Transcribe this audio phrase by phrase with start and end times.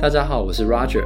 [0.00, 1.04] 大家好，我是 Roger。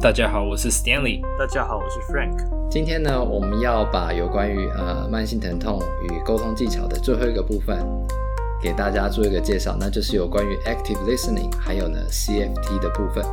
[0.00, 1.20] 大家好，我是 Stanley。
[1.38, 2.36] 大家好，我是 Frank。
[2.68, 7.78] 今天呢，我们要把有关于呃慢性疼痛与沟通技巧的最后一个部分
[8.60, 13.24] 给大家做一个介绍，那就是有关于 Active Listening 还有呢 CFT 的部分。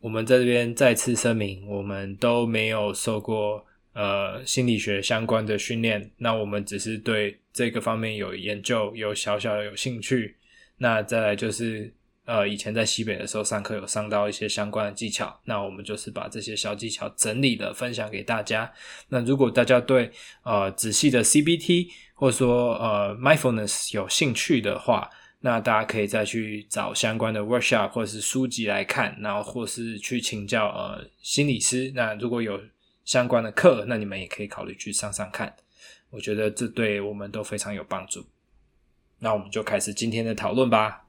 [0.00, 3.64] 我们在这边再次声明，我们都没有受过。
[3.98, 10.36] 呃，心理学相关的训练，那我们只是对这个方面有研究，有小小的有兴趣。
[10.76, 11.90] 那再来就是，
[12.26, 18.70] 呃，以前在西北的时候上课有上到一些相关的技巧，那我们就是把这些小技巧整理的分享给大家。
[19.08, 25.08] 那如果大家对呃仔细的 CBT 或者说呃 Mindfulness 有兴趣的话，
[25.40, 31.90] 那大家可以再去找相关的 workshop 或者是书籍来看，然后或是去请教呃心理师。
[31.94, 32.60] 那如果有
[33.06, 35.54] 相关的课，那你们也可以考虑去上上看，
[36.16, 38.24] 我觉得这对我们都非常有帮助。
[39.18, 41.06] 那我们就开始今天的讨论吧。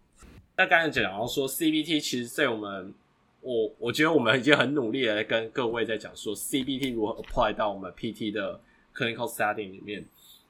[0.57, 2.93] 那刚才讲到说 CBT，其实在我们
[3.39, 8.59] 我我觉得我们已经很努力的跟各位在讲说 CBT 如何 apply 到我们 PT 的
[8.93, 10.05] clinical setting 里面。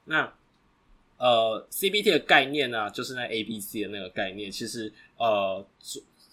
[0.06, 0.32] 那
[1.18, 5.64] 呃 CBT 的概念呢、就是那 ABC 的那个概念，其实呃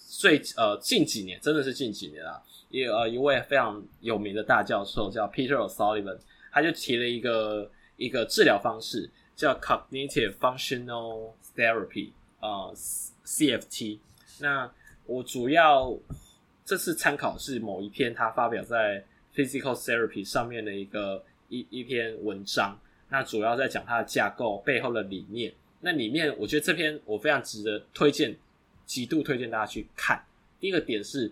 [0.09, 2.41] 最呃近几年真的是近几年啊。
[2.71, 6.17] 一呃一位非常有名的大教授叫 Peter O'Sullivan，
[6.51, 12.73] 他就提了一个一个治疗方式叫 Cognitive Functional Therapy，呃
[13.25, 13.99] CFT。
[14.39, 14.71] 那
[15.05, 15.97] 我主要
[16.63, 22.79] 这次参考是某一篇他发表在 Physical Therapy 上面的一个一一篇文章，
[23.09, 25.53] 那主要在讲它的架构背后的理念。
[25.81, 28.35] 那里面我觉得这篇我非常值得推荐，
[28.85, 30.23] 极度推荐大家去看。
[30.59, 31.31] 第一个点是。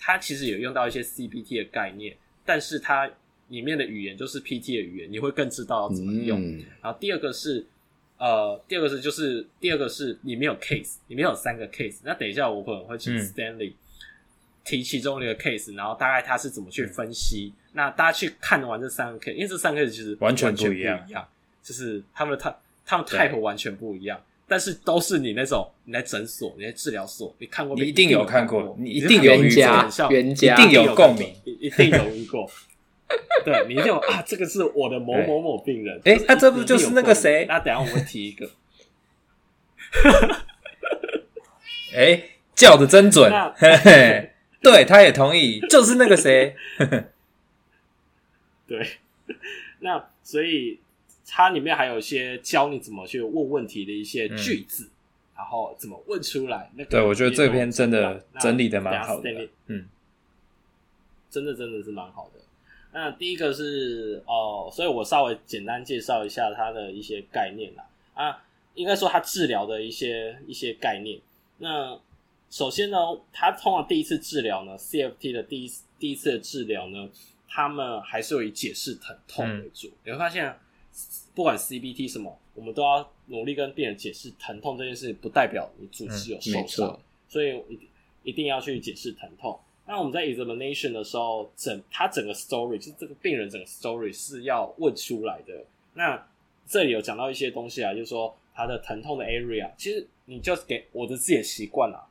[0.00, 3.10] 它其实有用到一些 CBT 的概念，但是它
[3.48, 6.40] 里面的语言就是 PT 的语言，你会更知道要怎么用。
[6.40, 7.66] 嗯、然后第二个是，
[8.18, 11.98] 呃，第二个是就是第二个是里面有 case，里面有三个 case。
[12.04, 13.72] 那等一下我可能会请 Stanley
[14.64, 17.52] 提其中的一个 case，、嗯、然后大概他是怎么去分析。
[17.56, 21.26] 嗯、那大家去看完这三个 case，因为这三个 case 其实完全不一样，一样
[21.62, 24.20] 就是他们的他他们 type 完全不一样。
[24.50, 27.84] 但是都是你那种，你在诊所，你在治疗所，你看过没？
[27.84, 32.50] 你一定有看过，你一定有家，原家一定有共鸣，一定有遇过。
[33.44, 36.00] 对，你一定有啊，这个是我的某某某病人。
[36.04, 37.46] 哎，那这不就是那个谁？
[37.48, 38.50] 那等下我们提一个。
[41.96, 42.22] 哎，
[42.54, 43.32] 叫的真准，
[44.60, 46.54] 对，他也同意，就是那个谁。
[48.66, 48.86] 对，
[49.80, 50.80] 那所以。
[51.30, 54.90] 它里面还有一些教你怎么去问问题的一些句子，嗯、
[55.36, 56.70] 然后怎么问出来。
[56.74, 59.30] 那个、对，我觉得这篇真的整理的蛮好的，
[59.66, 59.86] 嗯，
[61.28, 62.40] 真的真的是蛮好的。
[62.98, 67.88] 那第一个是哦，所以我稍微简单介绍一下它的一些概念啦。
[68.14, 68.44] 啊，
[68.74, 71.20] 应该说它治疗的一些一些概念。
[71.58, 71.96] 那
[72.50, 72.98] 首先呢，
[73.32, 77.08] 它通常第一次治疗呢，CFT 的第一第一次的治疗呢，
[77.48, 79.86] 他们还是有以解释疼痛为主。
[79.86, 80.54] 嗯、你会发现。
[81.32, 86.98] 不管 CBT 什么，我们都要努力跟病人解释疼痛这件事，不代表你组织有受伤，嗯、
[87.28, 87.88] 所以一定
[88.24, 89.56] 一定要去解释疼痛。
[89.88, 95.64] 那我们在 examination 的时候，整他整个 story 就是这个病人整个 story 是要问出来的。
[95.94, 96.22] 那
[96.66, 102.06] 这里有讲到一些东西啊，就是说他的疼痛的 area，其实你就给我的自己的习惯了，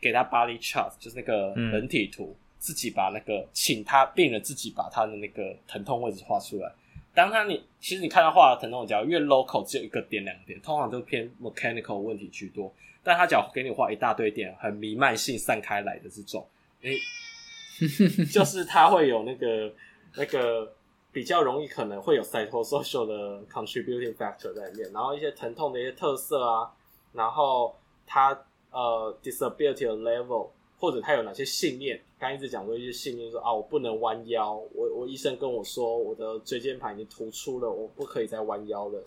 [0.00, 6.72] 给他 body chart，就是那个人体图，嗯、自己把那个请他病人自己把他的那个疼痛位置画出来。
[7.12, 12.72] 当他你其实你看他画的疼痛，只要越 local 只有一个点两点，通常都偏 mechanical 问题居多。
[13.02, 16.46] 但他只要给你画一大堆点，很弥漫性散开来的这种，
[16.82, 19.72] 诶、欸， 就是他会有那个
[20.16, 20.72] 那个
[21.12, 26.72] 比较容易可能会有 psychosocial 的 contributing factor 在里面，然后一些疼痛的一些特色啊，
[27.12, 27.74] 然后
[28.06, 30.48] 他呃 disability 的 level。
[30.82, 32.00] 或者他有哪些信念？
[32.18, 34.54] 刚一直讲过一些信念说，说啊，我不能弯腰。
[34.72, 39.04] 我我医生跟我说，我的椎间盘已经突出了，我不可以再弯腰了。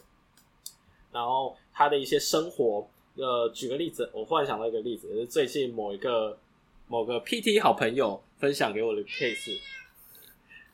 [1.11, 6.37] 然后他的一些生活，呃，举个例子，我忽然想到一个例子，就是最近某一个
[6.93, 9.59] 某个 PT 好朋友分享给我的 case，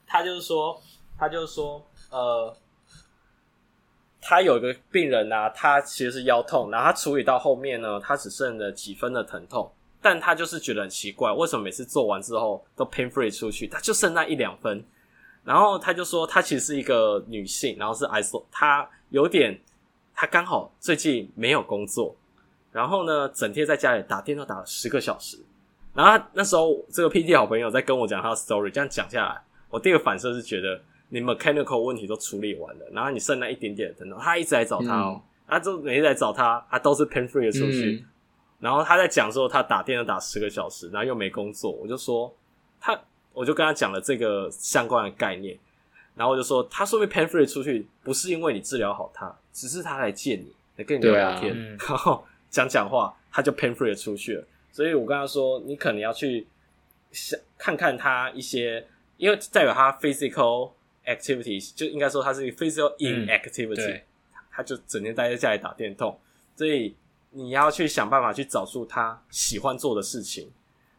[0.05, 0.77] 他就是说，
[1.17, 2.53] 他就是说，呃，
[4.19, 9.71] 他有一个病人啊，他其实是腰痛，然后他处理到后面呢，他只剩了几分的疼痛。
[10.01, 14.85] 但他就是觉得很奇怪，为什么每次做完之后都 pain free 出去，他就剩那一两分。
[15.45, 19.57] 然后他就说，他其实是一个女性，然后是 iso，他有点，
[20.13, 22.13] 他刚好最近没有工作，
[22.73, 25.37] 然后呢，整天在家里打电话打了十个小时。
[25.93, 35.21] 然后他那时候这个 PT 好朋友在跟我讲他的 story，这样讲下来，我第一个反射是觉得你 mechanical 问题都处理完了，然后你剩那一点点的疼痛，他一直来找他哦。
[35.23, 37.93] 嗯啊，就每天来找他他，都是 pain free 的出去。
[37.93, 38.05] 嗯、
[38.59, 42.31] 然后他在讲说他打电要打十个小时，然后又没工作，我就说
[42.79, 42.95] 他，
[43.33, 45.57] 我就跟他讲了这个相关的概念，
[46.13, 51.57] 然后我就说他说被 pain free 出去，不是因为你治疗好他，只是他来见你，来跟你聊聊天，
[51.89, 54.43] 然后讲讲话，他就 pain free 出去了。
[54.71, 56.47] 所以我跟他说，你可能要去
[57.11, 58.85] 想看看他一些，
[59.17, 60.71] 因为代表他 physical
[61.05, 63.93] activity，就应该说他是 physical inactivity。
[63.93, 64.01] 嗯
[64.51, 66.19] 他就整天待在家里打电动，
[66.53, 66.93] 所以
[67.31, 70.51] 你要去想办法去找出他喜欢做的事情，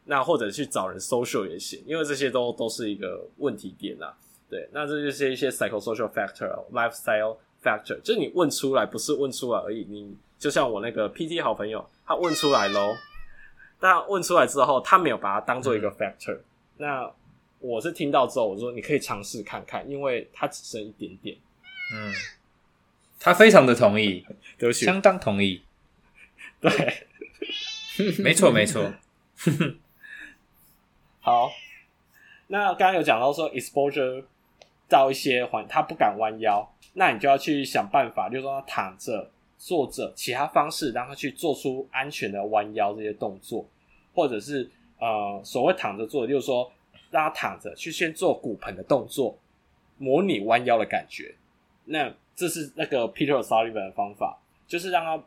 [0.06, 4.14] 那或者去找人 social 也行，因为这些都都是一个问题点呐。
[4.49, 12.94] 对，那这就是一些 psychosocial factor、lifestyle factor，就是你问出来不是问出来而已，你就像我那个 PT 好朋友，他问出来喽，
[13.80, 16.44] 但问出来之后，他没有把它当做一个 factor，嗯。
[16.76, 17.10] 那
[17.58, 21.36] 我是听到之后，我说你可以尝试看看，因为它只剩一点点，
[21.94, 22.12] 嗯。
[23.18, 24.24] 他非常的同意，
[24.56, 25.62] 对不起，相当同意。
[26.58, 27.06] 对，
[28.24, 28.90] 没错没错。
[31.20, 31.52] 好，
[32.46, 34.24] 那刚刚有讲到说 exposure
[34.88, 39.30] 到一些环，他不敢弯腰，那你就要去想办法，就是说他躺着、
[39.60, 43.64] 坐着，其他方式让他去做出安全的弯腰这些动作，
[44.14, 44.68] 或者是
[44.98, 46.72] 呃所谓躺着做，就是说
[47.10, 49.38] 让他躺着去先做骨盆的动作，
[49.98, 51.34] 模拟弯腰的感觉，
[51.84, 52.12] 那。
[52.36, 55.22] 这是那个 Peter Sullivan 的方法，就是让他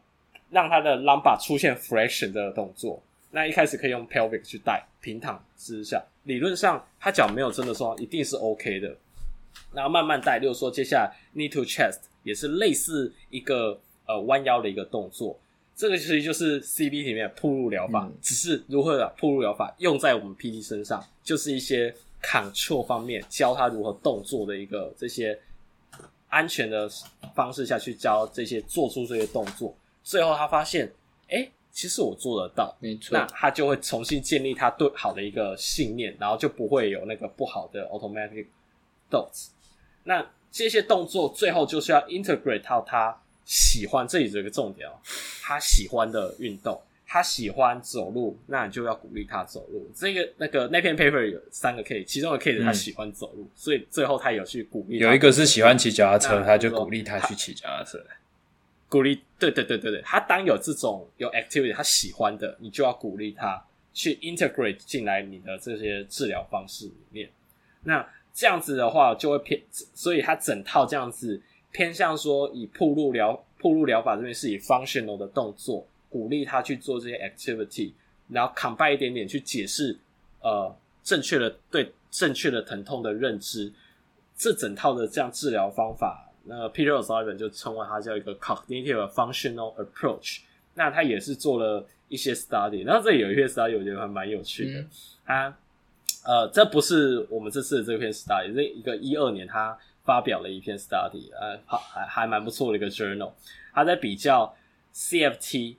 [0.49, 2.99] 让他的 lumbar 出现 flexion 的动作。
[3.29, 8.97] 那一开始可以用 pelvic 去带平躺之下，理论上他脚没有真的说一定是 OK 的。
[9.71, 15.39] 然后慢慢带，就是说接下来 knee to chest 也是类似一个呃弯腰的一个动作。
[15.75, 25.39] 这个其实就是 CBT 里面的铺路疗法，嗯、只是如何把铺路疗法用在我们 PT 身上，就是一些 control 方面教他如何动作的一个这些。
[26.29, 26.89] 安全的
[27.35, 29.71] 方式下去教这些做出这些动作，
[30.01, 30.91] 最后他发现，
[31.27, 33.15] 哎、欸，其实我做得到，没错。
[33.15, 38.47] 那他就会重新建立他对好的一个信念，然后就不会有那个不好的 automatic
[39.11, 39.49] thoughts。
[40.05, 43.15] 那这些动作最后就是要 integrate 到他
[43.45, 44.93] 喜欢，这里有一个重点哦，
[45.41, 46.81] 他喜欢的运动。
[47.05, 49.87] 他喜欢走路，那你就要鼓励他走路。
[49.95, 54.97] 这个那个那篇 paper 有三个 case，其中的 case 他喜欢走路，嗯、所以最后他有去鼓励。
[54.97, 58.03] 有一个是喜欢骑脚踏车，他就鼓励他去骑脚踏车。
[58.89, 63.63] 鼓励，对对对对对，他当有这种有 activity 他喜欢的，你就要鼓励他
[63.93, 67.29] 去 integrate 进来你的这些治疗方式里面。
[67.83, 68.03] 那
[68.33, 69.61] 这样子的话就会偏，
[69.93, 71.39] 所以他整套这样子
[71.73, 75.85] 偏向说以铺路疗铺路疗法这边是以 functional 的动作。
[76.09, 77.91] 鼓励他去做这些 activity，
[78.29, 79.97] 然后 combine 一点点去解释，
[80.41, 80.71] 呃，
[81.03, 83.73] 正确的对正确的疼痛的认知，
[84.37, 90.41] 这整套的这样治疗方法，那 Peter O'Sullivan 就称为它叫一个 cognitive functional approach。
[90.75, 94.81] 那他也是做了一些 study，然后这里有一些 study 我觉得还蛮有趣的。
[94.81, 94.89] 嗯、
[95.25, 95.57] 他
[96.25, 103.31] 呃，这不是我们这次的这篇 study，这一个一二年他发表了一篇 study，呃，还还还蛮不错的一个 journal，
[103.73, 104.55] 他在比较
[104.93, 105.75] CFT。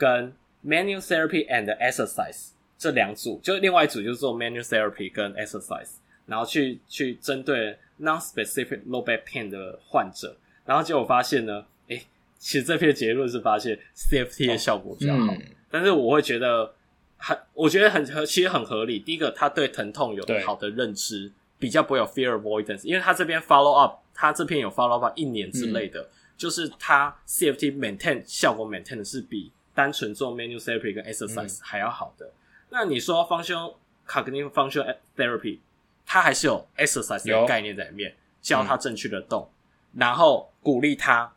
[0.00, 0.32] 跟
[0.64, 5.94] manual therapy and exercise 这两组，就另外一组就是做 manual therapy 跟 exercise，
[6.24, 12.00] 然后去去针对 non-specific low back pain 的患者，然后结果发现呢，诶，
[12.38, 15.34] 其实这篇结论是发现 CFT 的效果比较好，
[15.68, 16.72] 但是我会觉得
[17.16, 19.00] 很，我觉得很合，其实很合理。
[19.00, 29.52] 第一个，他对疼痛有好的认知，对比较不会有 fear avoidance，因为他这边 follow up，他这篇有 follow up 一年之类的，嗯、就是他 CFT maintain 效果 maintain 的是比。
[29.74, 32.32] 单纯做 manual therapy 跟 exercise 还要好的，嗯、
[32.70, 33.76] 那你说 functional
[34.08, 35.60] cognitive functional therapy，
[36.04, 38.12] 它还是有 exercise 的概念在里面，
[38.42, 39.48] 教他正确的动，
[39.92, 41.32] 嗯、然后鼓励他，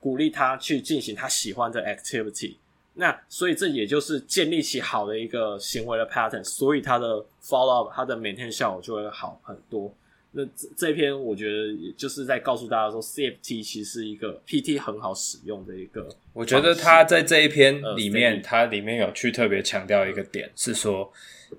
[0.00, 2.56] 鼓励他去进行他喜欢的 activity，
[2.94, 9.92] 那所以这也就是建立起好的一个行为的 pattern，所以它的 follow up，它的 maintain 效果就会好很多。
[10.36, 16.08] 那这这篇我觉得也就是在告诉大家说，CFT 其实是一个 PT 很好使用的一个。
[16.32, 21.12] 我觉得他在这一篇里面，他里面有去特别强调一个点，是说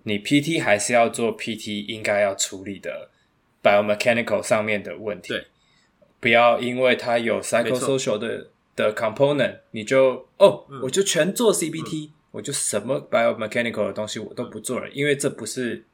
[0.03, 3.09] 你 PT 还是要做 PT 应该要处理的
[3.63, 5.29] biomechanical 上面的问题。
[5.29, 5.45] 对，
[6.19, 15.85] 不要因为它有 psychosocial 的错的 component，你就哦，嗯、我就全做 CBT，、嗯、我就什么 biomechanical 的东西我都不做了，嗯、因为这不是。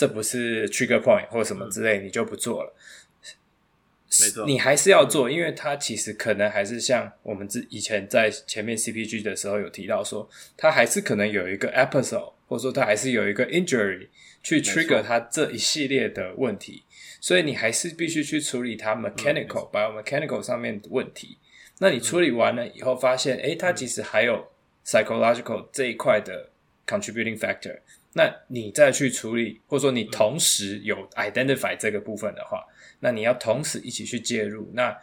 [0.00, 2.72] 这不是 trigger point 或什么之类，你就不做了。
[4.20, 14.06] 没错，你还是要做，因为它其实可能还是像我们之以前在前面 CPG 的时候有提到说，它还是可能有一个 episode，或者说它还是有一个 injury
[14.40, 16.84] 去 trigger 它这一系列的问题，
[17.20, 21.38] 所以你还是必须去处理它 mechanical、biomechanical 上面的问题。
[21.80, 24.50] 那你处理完了以后，发现，诶，它其实还有
[24.84, 26.50] psychological 这一块的
[26.86, 27.78] contributing factor。
[28.14, 32.64] 那你再去处理，或者说你同时有 identify 这个部分的话，
[33.00, 34.68] 那你要同时一起去介入。
[34.72, 34.96] 那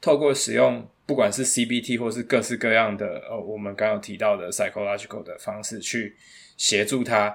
[0.00, 6.16] 透过使用不管是 CBT 或是各式各样的呃，我们刚刚提到的 psychological 的方式去
[6.56, 7.28] 协助他，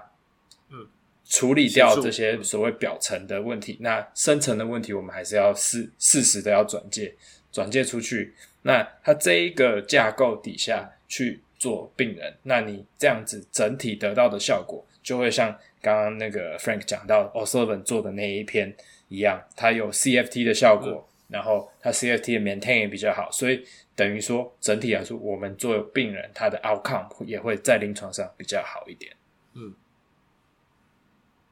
[0.69, 0.85] 嗯，
[1.23, 3.77] 处理掉这些所谓表层的问题。
[3.79, 7.15] 那深层的问题，我们还是要适适时的要转介
[7.53, 8.33] 转介出去。
[8.63, 14.85] 那它这一个架构底下去做病人，那你这样子整体得到的效果。
[15.03, 18.71] 就会像刚刚那个 Frank 讲到 O'Sullivan 做的那一篇
[19.07, 23.65] 一样，它有 CFT 的效果，嗯、然后它 CFT 的 maintain 也比较好，所以
[23.95, 29.11] 等于说整体来说，我们做病人，他的 outcome 也会在临床上比较好一点。
[29.55, 29.73] 嗯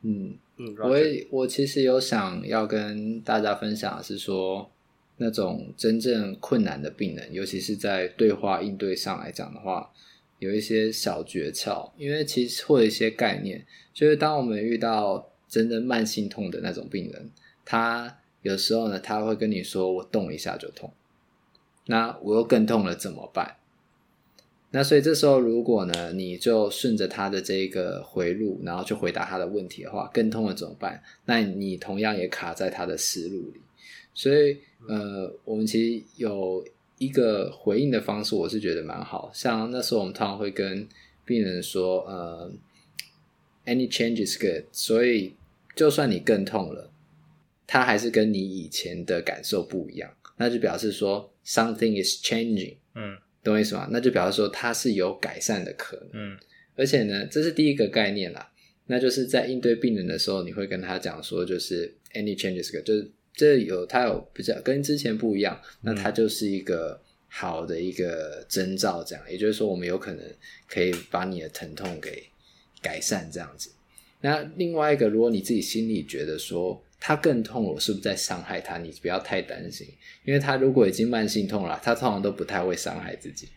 [0.04, 4.70] 嗯嗯，我也我其实有想要跟大家分享的是说，
[5.20, 9.92] 那种真正困难的病人，尤其是在对话应对上来讲的话。
[10.40, 17.30] 有一些小诀窍，因为其实或者一些概念，就是当我们遇到真正慢性痛的那种病人，
[17.66, 20.94] 他有时候呢，他会跟你说：“我动一下就痛。”
[21.88, 23.58] 那我又更痛了怎么办？
[24.72, 31.04] 那所以这时候，如果呢，你就顺着他的这个回路，然后去回答他的问题的话，更痛了怎么办？
[31.26, 33.60] 那你同样也卡在他的思路里。
[34.14, 36.66] 所以，呃，我们其实有。
[37.02, 39.32] 一个回应的方式，我是觉得蛮好。
[39.34, 40.86] 像那时候我们通常会跟
[41.24, 42.52] 病人说：“呃
[43.66, 45.34] ，any change is good。”所以
[45.74, 46.92] 就算你更痛了，
[47.66, 52.76] 他还是跟你以前的感受不一样，那就表示说 something is changing。
[52.96, 53.88] 嗯，懂我意思吗？
[53.90, 56.10] 那就表示说它是有改善的可能。
[56.12, 56.38] 嗯，
[56.76, 58.52] 而且呢，这是第一个概念啦。
[58.88, 63.10] 那就是在应对病人的时候，你会跟他讲说，就是 any change is good，就是。
[63.40, 70.26] 这有它有比较跟之前不一样，那它就是一个好的一个征兆，这样，也就是说，我们有可能
[70.68, 72.22] 可以把你的疼痛给
[72.82, 73.72] 改善，这样子。
[74.20, 78.78] 那另外一个，如果你自己心里觉得说他更痛，我是不是在伤害他？
[78.78, 79.88] 你不要太担心，
[80.26, 83.48] 因为他如果已经慢性痛了，他通常都不太会伤害自己，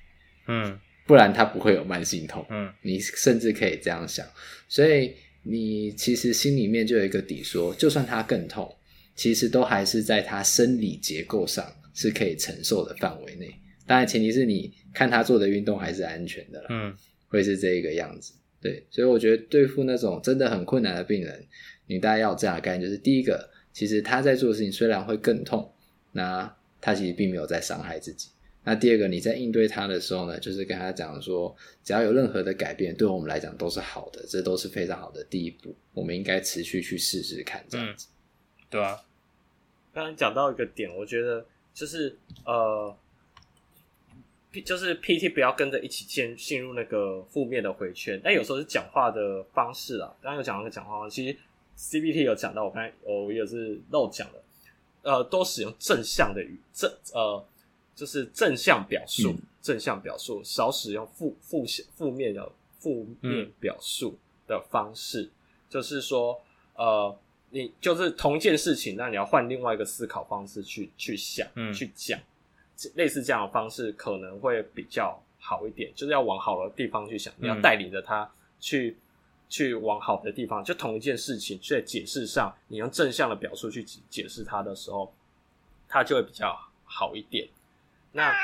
[0.47, 4.25] 嗯，不然他不会有慢性痛，嗯，你甚至可以这样想，
[4.69, 8.73] 所以你其实心里面就有一个底说，说就算他更痛。
[9.15, 11.65] 其实都还是在他生理结构上
[11.95, 13.55] 是可以承受的范围内，
[13.87, 16.97] 当然前提是你看他做的运动还是安全的啦，嗯，
[17.29, 21.47] 会是这个样子，对，所以我觉得对付那种真的很困难的病人，
[21.87, 25.71] 你大概要有这样的概念，就是第一个，其实他在做的事情虽然会更痛，
[26.13, 28.31] 那他其实并没有在伤害自己。
[28.65, 31.55] 那第二个，你在应对他的时候呢，就是跟他讲说，
[31.85, 38.07] 只要有任何的改变，对我们来讲都是好的，这都是非常好的第一步，我们应该持续去试试看这样子。
[38.09, 38.11] 嗯
[38.73, 38.99] 对啊，
[39.93, 42.97] 刚刚讲到一个点，我觉得就是呃，
[44.65, 48.19] 就是 PT 不要跟着一起进进入那个负面的回圈。
[48.25, 51.37] 但有时候是讲话的方式啊，刚刚有讲到个讲话，其实
[51.77, 54.43] CBT 有讲到，我刚才我也是漏讲了，
[55.03, 57.45] 呃，多使用正向的语正呃，
[57.95, 61.63] 就是正向表述，嗯、正向表述，少使用负负
[61.95, 65.31] 负面的负面表述的方式，嗯、
[65.69, 66.41] 就是说
[66.77, 67.15] 呃。
[67.55, 72.19] 你就是同一件事情，那你要换另外一个思考方式去去想，嗯，去讲，
[72.95, 75.93] 类似这样的方式可能会比较好一点。
[75.95, 78.27] 就是要往好的地方去想，你要带领着他
[78.59, 78.97] 去、嗯、
[79.51, 80.65] 去往好的地方。
[80.65, 85.13] 就同一件事情，在解释上，你用正向的表述去解释它的时候，
[85.87, 87.47] 它就会比较好一点。
[88.13, 88.35] 那、嗯、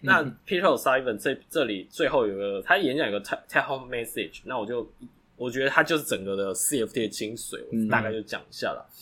[0.00, 4.90] 那 Peter O'Sullivan 这这里最后有个他演讲有个 take home message，那我就。
[5.38, 8.86] 我觉得它就是整个的 CFT 的精髓，我大概就讲一下了。
[8.90, 8.94] 嗯、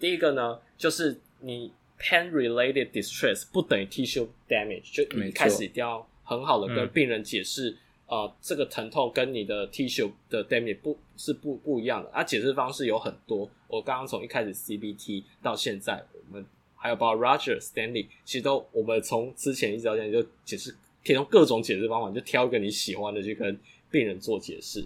[0.00, 7.70] 第一个呢，就是你 pain related distress 不等于 tissue damage，就你开始一定要很好的跟病人解释，
[8.06, 12.10] 啊、嗯呃，这个疼痛跟你的 tissue 的 damage 不是不不一样的。
[12.10, 13.48] 啊，解释方式有很多。
[13.68, 23.58] 我刚刚从一开始 CBT 到现在，我们还有包括 Roger Stanley，其实都我们从之前一直到现在就解释，提供各种解释方法，就挑一个你喜欢的去跟
[23.90, 24.84] 病人做解释。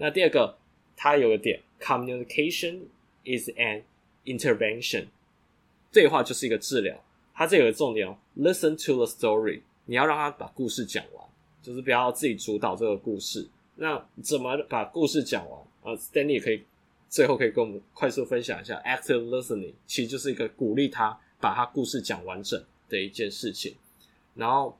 [0.00, 0.56] 那第二个，
[0.96, 2.82] 它有个点，communication
[3.24, 3.82] is an
[4.24, 5.06] intervention，
[5.92, 6.96] 对话就是一个治疗。
[7.34, 11.28] 它这有个重点哦，listen to the story，你要让他把故事讲完，
[11.60, 13.48] 就是不要自己主导这个故事。
[13.74, 15.60] 那怎么把故事讲完？
[15.82, 16.62] 呃，Stanley 可以
[17.08, 23.74] 最后可以跟我们快速分享一下，active listening 其实就是一个鼓励他把他故事讲完整的一件事情。
[24.36, 24.78] 然后，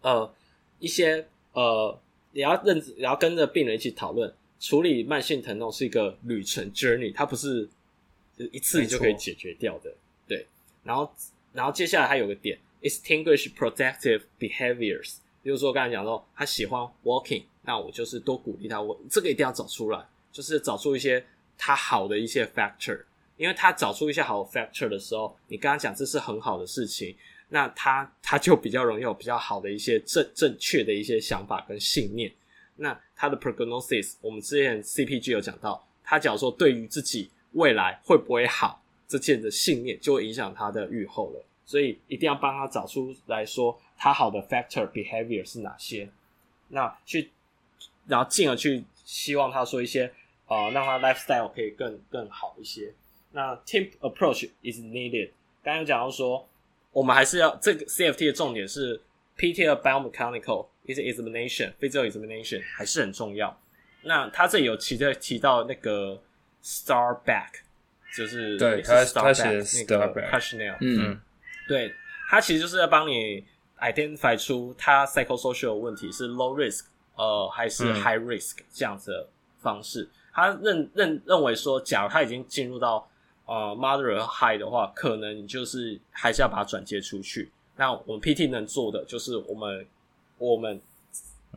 [0.00, 0.34] 呃，
[0.78, 2.00] 一些呃。
[2.32, 4.32] 也要认，也要跟着病人一起讨论。
[4.60, 7.68] 处理慢性疼痛是一个旅程 journey，它不是
[8.52, 9.94] 一次就可以解决掉的。
[10.26, 10.44] 对，
[10.82, 11.08] 然后，
[11.52, 21.24] 然后接下来还有个点，extinguish protective behaviors，比如说刚才讲到他喜欢 walking，那我就是多鼓励他，我这个一定要找出来，就是找出一些
[21.56, 23.00] 他好的一些 factor，
[23.36, 27.16] 因为他找出一些好的 factor 的时候，你刚刚讲这是很好的事情，
[27.48, 32.32] 那他他就比较容易有比较好的一些正正确的一些想法跟信念。
[32.76, 41.44] 那他的 prognosis，我们之前 CPG 有讲到，他假如说对于自己未来会不会好这件的信念，就会影响他的预后了。
[41.64, 46.08] 所以一定要帮他找出来说，他好的 factor behavior 是哪些，
[46.68, 47.30] 那去，
[48.06, 50.10] 然后进而去希望他说一些，
[50.46, 52.94] 呃，让他 lifestyle 可以更更好一些。
[53.32, 55.30] 那 team approach is needed。
[55.62, 56.48] 刚刚讲到说，
[56.92, 59.00] 我们还是要这个 CFT 的重点是
[59.36, 60.66] PT 的 biomechanical。
[60.84, 63.54] 一些 examination, physical examination 还是很重要。
[64.04, 66.18] 那他这里有提的提到那个
[66.64, 67.50] STAR back，
[68.16, 71.20] 就是对，他他写的 STAR back，嗯，
[71.68, 71.92] 对，
[72.30, 73.44] 他其实就是要帮你
[73.80, 79.28] identify 出他 psychosocial 问题是 low risk，呃，还是 high risk 这样子的
[79.60, 80.04] 方式。
[80.04, 83.06] 嗯、他认认认为说，假如他已经进入到
[83.48, 87.50] 呃 moderate high 的话，可能你就是还是要把它转接出去。
[87.76, 89.84] 那我们 PT 能做的就是我们。
[90.40, 90.80] 我们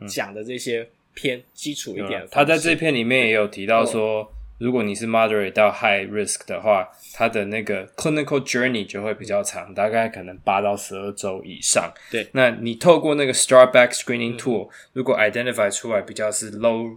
[0.08, 11.92] 讲的这些偏基础一点、嗯，他在这篇里面也有提到说，如果你是 moderate 到 high risk 的话，他的那个 clinical journey 就会比较长，大概可能八到十二周以上。
[12.10, 16.96] 对，那你透过那个 STAR back screening tool，、嗯、如果 identify 出来比较是 low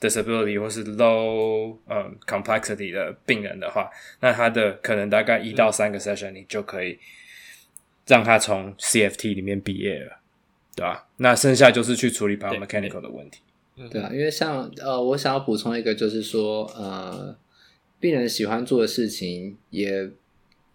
[0.00, 3.90] disability 或是 low 嗯 complexity 的病人的话，
[4.20, 6.98] 那他的可能大概一到三个 session，你就可以
[8.06, 10.20] 让他从 CFT 里面毕业了。
[10.76, 13.40] 对啊，那剩下就是去处理 biomechanical 的问题。
[13.90, 17.36] 对啊，因为像呃，我想要补充一个，就是说呃，
[17.98, 20.08] 病人喜欢做的事情，也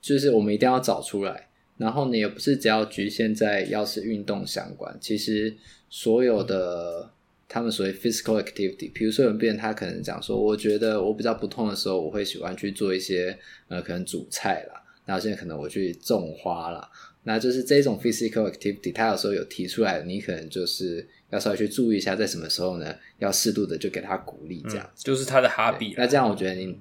[0.01, 1.47] 就是我们一定要找出来。
[1.77, 5.55] 然后呢，也不是只要局限在要是运动相关，其实
[5.89, 7.12] 所有的
[7.53, 13.37] 他们所谓 physical activity，比如说有病人他可能讲说，我觉得我比较不痛的时候，我会喜欢去做一些
[13.67, 16.89] 呃，可能煮菜啦，然后现在可能我去种花啦。
[17.21, 22.95] 那就是这种 physical activity，他有时候有提出来，你可能就是要稍微去注意一下，在什么时候呢？
[23.19, 25.93] 要适度的就给他鼓励，这样、嗯、就是他的 hobby。
[25.95, 26.75] 那这样我觉得你，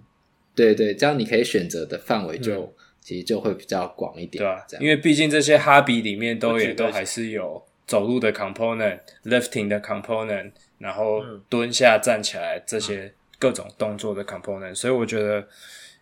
[0.55, 4.83] 对对，这样你可以选择的范围就、嗯、其实就会比较广一点，对啊，这样。
[4.83, 15.47] 因为毕竟这些 hobby 里面都也都还是有走路的 component、lifting 的 component，然后蹲下站起来这些各种动作的 component，、嗯、所以我觉得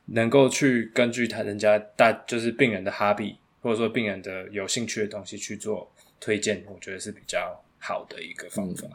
[0.07, 3.37] 能够去根据他人家大就是病人的 hobby。
[3.63, 8.89] 或者说病人的有兴趣的东西去做推荐，我觉得是比较好的一个方法。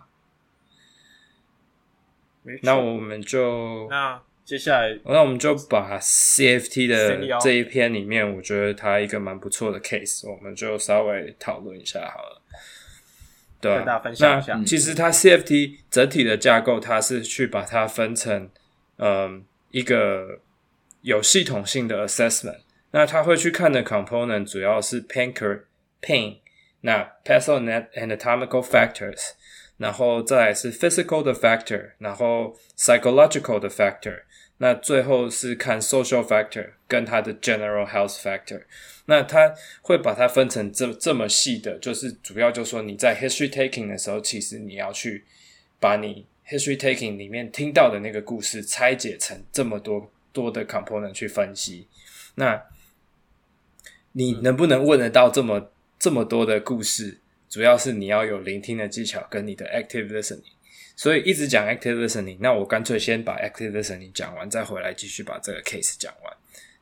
[2.45, 12.41] 嗯、那我们就那接下来，那我们就把 CFT 的这一篇里面，我觉得它一个蛮不错的 case，我们就稍微讨论一下好了。
[13.59, 14.55] 对，跟大家分享一下。
[14.55, 18.49] 那其实它 CFT 整体的架构，它是去把它分成
[18.97, 20.39] 嗯一个
[21.01, 22.59] 有系统性的 assessment。
[22.91, 25.63] 那他会去看的 component 主要是 Panker
[26.01, 26.37] pain，
[26.79, 29.31] 那 patho-anatomical factors，
[29.77, 34.21] 然后再来是 physical 的 factor，然后 psychological 的 factor，
[34.57, 38.63] 那最后是看 social factor 跟他的 general health factor。
[39.05, 45.25] 那他会把它分成这这么细的，就是主要就是说你在 history taking 的时候，其实你要去
[45.79, 51.87] 把你 history taking 里面听到的那个故事拆解成这么多多的 component 去分析，
[52.35, 52.63] 那。
[54.17, 57.19] 你能不能问得到这么这么多的故事？
[57.49, 60.54] 主要是你要有聆听的技巧跟你的 active listening。
[60.95, 66.33] 所以一直讲 active listening，那我干脆先把 active listening 讲完，再回来继续把这个 case 讲完。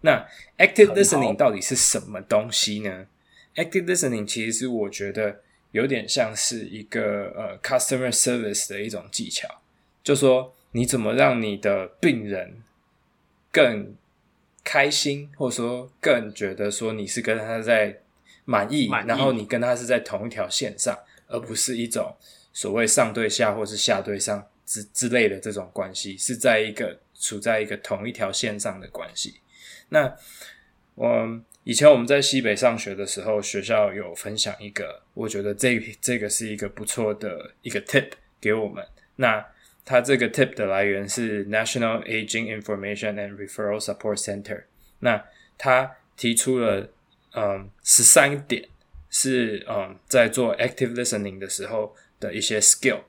[0.02, 0.24] 那
[0.58, 3.08] active listening 到底是什么东西呢
[3.56, 9.48] ？active listening 其实我觉得有点像是一个呃 customer service 的一种技巧，
[10.04, 12.62] 就说你怎么让你的病人
[13.52, 13.96] 更
[14.64, 17.98] 开心，或者说更觉得说你是跟他在
[18.46, 20.98] 满意，满意，然后你跟他是在同一条线上，
[21.28, 22.16] 而不是一种
[22.54, 29.42] 所谓上对下或是下对上之之类的这种关系，是在一个处在一个同一条线上的关系。
[29.90, 30.16] 那
[30.96, 38.86] 我以前我们在西北上学的时候，学校有分享一个，我觉得这这个是一个不错的一个 tip 给我们。
[39.16, 39.46] 那
[39.86, 44.64] 它这个 tip 的来源是 National Aging Information and Referral Support Center。
[45.00, 45.24] 那
[45.58, 46.90] 他提出了
[47.34, 48.68] 嗯十三点
[49.10, 53.02] 是嗯在做 active listening 的时候的一些 skill。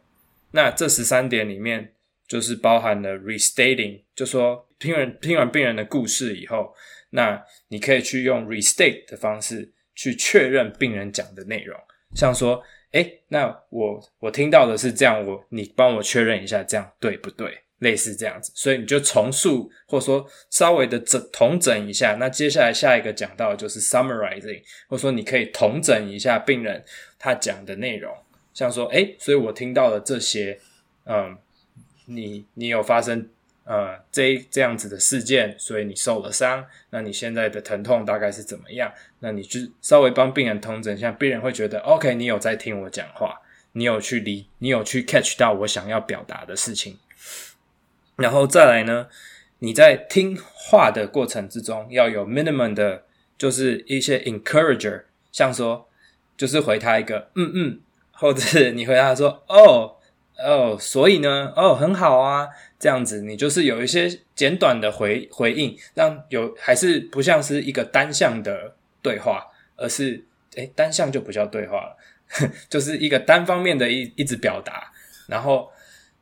[0.51, 1.93] 那这十三点里面
[2.27, 6.75] 就是包含了 restating，就说听人听完病人的故事以后，
[7.11, 11.79] 那你可以去用 restate 的方式去确认病人讲的内容，
[12.15, 17.61] 像说，诶，那我我听到的是这样，我你帮我确认一下，这样对不对？
[17.81, 22.15] 类似这样子，所以你就重述，或者说稍微的整同整一下。
[22.15, 26.83] 那接下来下一个讲到的就是 summarizing，或者说你可以同整一下病人
[27.19, 28.17] 他讲的内容，
[28.55, 30.59] 像说，诶，所以我听到了这些，
[31.05, 31.37] 嗯，
[32.07, 33.29] 你你有发生。
[33.67, 38.93] 呃，这这样子的事件，所以你受了伤，那你现在的疼痛大概是怎么样？
[39.21, 43.41] 那你就稍微帮病人通诊一下，病人会觉得 OK，你有在听我讲话，
[43.73, 46.99] 你有去理，你有去 catch 到我想要表达的事情。
[48.17, 49.09] 然后再来呢，
[49.61, 53.05] 你在听话的过程之中要有 minimum 的，
[53.39, 55.89] 就是一些 encourager，像说，
[56.37, 57.81] 就是回他一个嗯嗯，
[58.15, 59.97] 或者是你回答说哦。
[60.37, 69.47] 哦，所以呢，哦，很好啊，这样子你就是有一些简短的回回应，让有还是不像是一个单向的对话，
[69.77, 71.97] 而是诶单向就不叫对话了，
[72.69, 74.91] 就是一个单方面的一一直表达，
[75.29, 75.71] 然后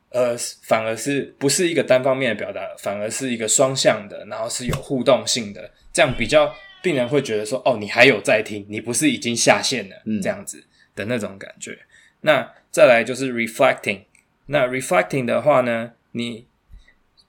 [0.09, 6.53] 呃反而是不是一个单方面的表达，反而是一个双向的，然后是有互动性的，这样比较
[6.83, 10.63] 病人会觉得说，哦，你还有在听，你不是已经下线了，嗯，这样子
[10.95, 11.79] 的那种感觉。
[12.21, 14.03] 那再来就是 reflecting，
[14.45, 16.47] 那 reflecting 的话呢，你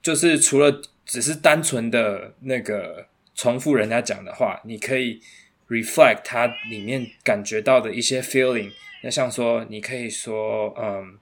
[0.01, 5.19] 就是除了只是单纯的那个重复人家讲的话，你可以
[5.67, 8.71] reflect 它里面感觉到的一些 feeling。
[9.03, 11.19] 那像说，你可以说，嗯，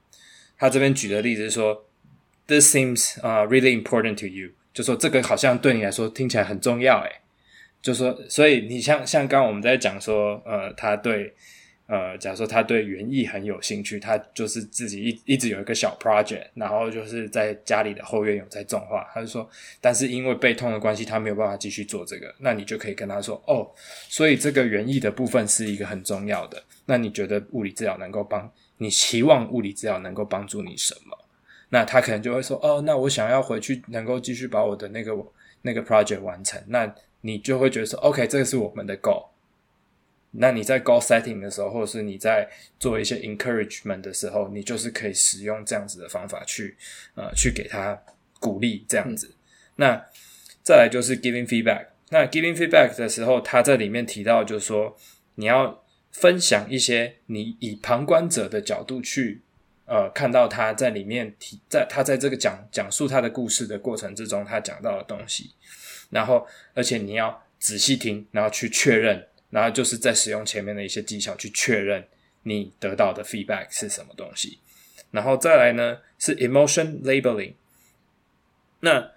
[0.58, 1.86] 他这边举的例子是说
[2.46, 7.12] ，this seems 啊、really important to you，就说这个好像对你来说听起来很重要，诶，
[7.82, 11.34] 就说，所以你像像刚刚我们在讲说，呃，他对。
[11.94, 19.08] 呃，假如说他对园艺很有兴趣，他就是自己一一直有一个小 project，然后就是在家里的后院有在种花。
[19.14, 19.48] 他就说，
[19.80, 22.34] 但是因为背痛的关系，他没有办法继续做这个。
[22.40, 23.70] 那你就可以跟他说，哦，
[24.10, 26.64] 所以这个园艺的部分是一个很重要的。
[26.88, 28.90] 那你觉得物理治疗能够帮你？
[28.90, 31.16] 期望物理治疗能够帮助你什么？
[31.70, 35.14] 那他可能就会说，哦，那我想要回去能够继续把我的那个
[35.62, 36.60] 那个 project 完成。
[36.66, 39.28] 那你就会觉得说，OK，这个是我们的 goal。
[40.36, 46.76] 那你在 goal setting 的时候，或者是你在做一些 encouragement 的时候，你就是可以使用这样子的方法去
[47.14, 48.02] 呃去给他
[48.40, 49.36] 鼓励这样子。
[49.76, 50.04] 那
[50.64, 51.86] 再来就是 giving feedback。
[52.10, 54.98] 那 giving feedback 的时候，他在里面提到就是说，
[55.36, 59.42] 你要分享一些你以旁观者的角度去
[59.86, 65.52] 呃看到他在里面提在他在这个讲讲述他的故事的过程之中，他讲到的东西。
[66.10, 69.28] 然后而且你要仔细听，然后去确认。
[69.54, 72.04] 然后就是在使用前面的一些技巧去确认
[72.42, 74.58] 你得到的 feedback 是什么东西，
[75.12, 77.54] 然后再来呢是 emotion labeling。
[78.80, 79.12] 那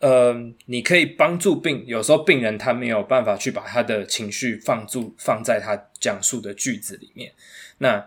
[0.00, 0.34] 呃，
[0.66, 7.32] 你可以帮助病，有时候病人他没有办法去把他的情绪放住放在他讲述的句子里面，
[7.78, 8.04] 那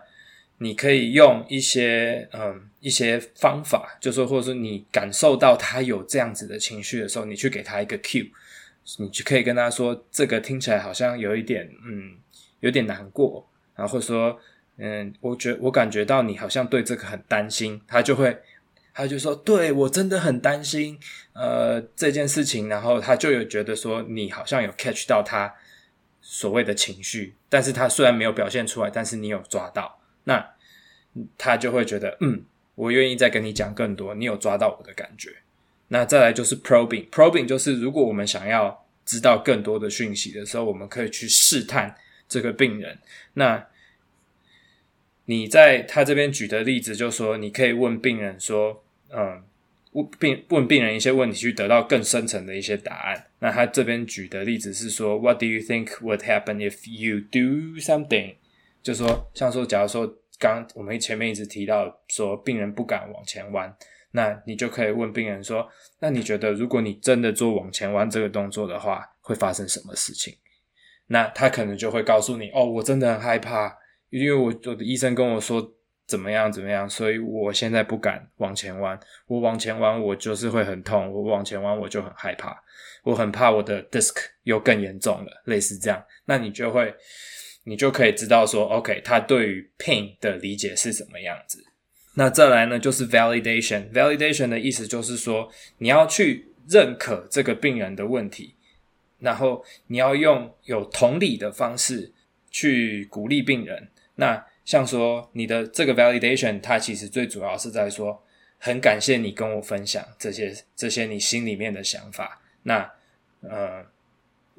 [0.58, 8.30] 你可以用一些嗯、一些方法，就是说或者说你感受到他有这样子的情绪的时候，你去给他一个 cue。
[8.98, 12.16] 你就可以跟他说，这个听起来好像有一点，嗯，
[12.60, 14.38] 有点难过，然后或者说，
[14.76, 18.40] 嗯，我觉我感觉到你好像对这个很担心，他就会，
[18.94, 20.98] 他就说，对，我真的很担心，
[21.32, 25.52] 呃，这件事情，然后他就有觉得说，你好像有 catch 到他
[26.20, 30.54] 所谓的情绪，但是他虽然没有表现出来，但是你有抓到，那
[31.36, 32.44] 他就会觉得，嗯，
[32.76, 35.30] 我愿意再跟你讲更多，你有抓到我的感觉。
[35.88, 41.94] 那再来就是 probing，probing 就是如果我们想要知道更多的讯息的时候，我们可以去试探
[42.28, 42.98] 这个病人。
[43.34, 43.66] 那
[45.26, 49.42] 你在他这边举的例子，就说你可以问病人说，嗯，
[49.92, 53.26] 问病问病人一些问题，去得到更深层的一些答案。
[53.38, 58.34] 那他这边举的例子是说，What do you think would happen if you do something？
[58.82, 63.76] 就说，像说，假如说刚我们前面一直提到说，病人不敢往前弯。
[64.16, 65.68] 那你就可以问病人说
[66.00, 70.34] ：“那你觉得，如果你真的做往前弯这个动作的话，会发生什么事情？”
[71.08, 73.76] 那他可能就会告诉你：“哦，我真的很害怕，
[74.08, 75.70] 因为我我的医生跟我说
[76.06, 78.98] 怎么样怎么样，所以我现在不敢往前弯。
[79.26, 81.12] 我往前弯，我就是会很痛。
[81.12, 82.58] 我往前弯，我就很害怕。
[83.04, 86.02] 我很怕我的 disc 又更严重了，类似这样。
[86.24, 86.94] 那你就会，
[87.64, 91.62] 你就可以知道说，OK，他对于 pain 的理解是什么样子。”
[92.18, 93.90] 那再来呢，就是 validation。
[93.92, 98.54] validation 的意思就是说，你要去认可这个病人的问题，
[99.18, 102.12] 然后你要用有同理的方式
[102.50, 103.88] 去鼓励病人。
[104.14, 108.22] 那像说你的这个 validation，它其实最主要是在说，
[108.58, 112.40] 很感谢你跟我分享这些这些你心里面的想法。
[112.62, 112.90] 那
[113.42, 113.84] 呃，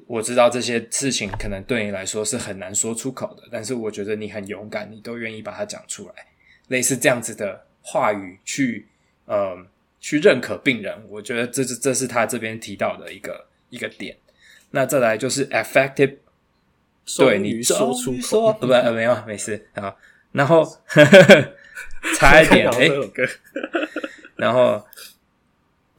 [0.06, 6.14] 我知道这些事情可能对你来说是很难说出口的，但是我觉得你很勇敢，你都愿意把它讲出来，
[6.68, 8.86] 类似这样子的话语去，
[9.26, 9.56] 呃，
[10.00, 14.16] 去认可病人，我觉得这是这是他这边提到的一个一个点。
[14.70, 16.16] 那再来就是 effective，
[17.16, 19.94] 对你说出口，不不没有没事啊，
[20.32, 21.54] 然后呵呵
[22.16, 22.88] 差一点哎，
[24.36, 24.84] 然后。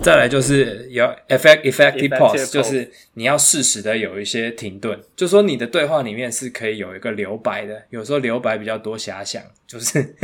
[0.01, 10.15] 再来就是有 effect effective pause，就是你要适时的有一些停顿，就说你的对话里面是可以有一个留白的，有时候留白比较多遐想，就是，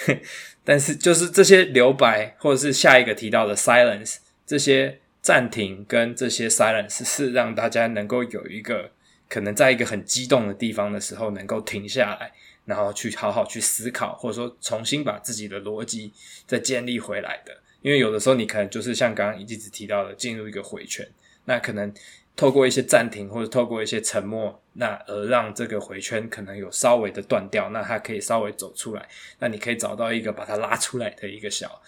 [0.64, 8.90] 但是就是这些留白或者是下一个提到的 silence，这些暂停跟这些 silence 是让大家能够有一个
[9.28, 12.32] 可能在一个很激动的地方的时候能够停下来，
[12.64, 16.14] 然后去好好去思考，或者说重新把自己的逻辑
[16.46, 17.54] 再建立回来的。
[17.80, 21.08] 因为有的时候你可能就是像刚刚一直提到的，进入一个回圈，
[21.44, 21.92] 那可能
[22.34, 31.80] 透过一些暂停或者透过一些沉默，那而让这个回圈可能有稍微的断掉，那它可以稍微走出来，那你可以找到一个把它拉出来的一个小，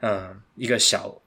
[0.00, 1.20] 嗯，一个小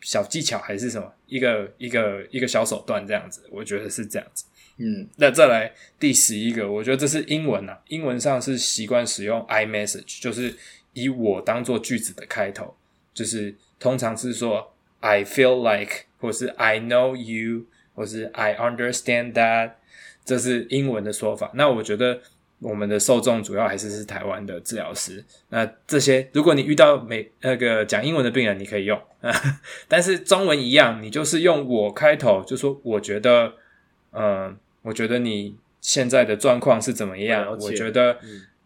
[0.00, 4.46] 小技巧还是什么，一个一个一个小手段这样子，我觉得是这样子。
[4.78, 10.56] 嗯，那再来第十一个，我觉得这是英文啊，英文上是习惯使用 I message，就是。
[10.92, 12.74] 以我当做句子的开头，
[13.14, 19.72] 就是通常是说 "I feel like"，或是 "I know you"，或是 "I understand that"，
[20.24, 21.50] 这是英文的说法。
[21.54, 22.20] 那我觉得
[22.58, 25.24] 我们的受众主要还是是台湾的治疗师。
[25.48, 29.00] 那这些，如果你遇到美那个讲英文的病人，你可以用。
[29.88, 33.54] 但是中文一样，你就是用我开头，就说我觉得，
[34.12, 37.46] 嗯、呃，我觉得你现在的状况是怎么样？
[37.58, 38.18] 我觉得。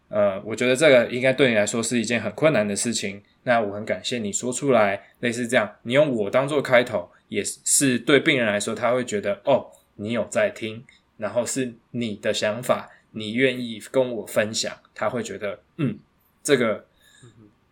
[0.09, 3.21] 嗯呃，我觉得这个应该对你来说是一件很困难的事情。
[3.43, 10.83] 那我很感谢你说出来，类似这样，你用我当做开头，也是对病人来说，他会觉得哦，你有在听，
[11.17, 15.99] 然后是你的想法，你愿意跟我分享，他会觉得嗯，
[16.43, 16.85] 这个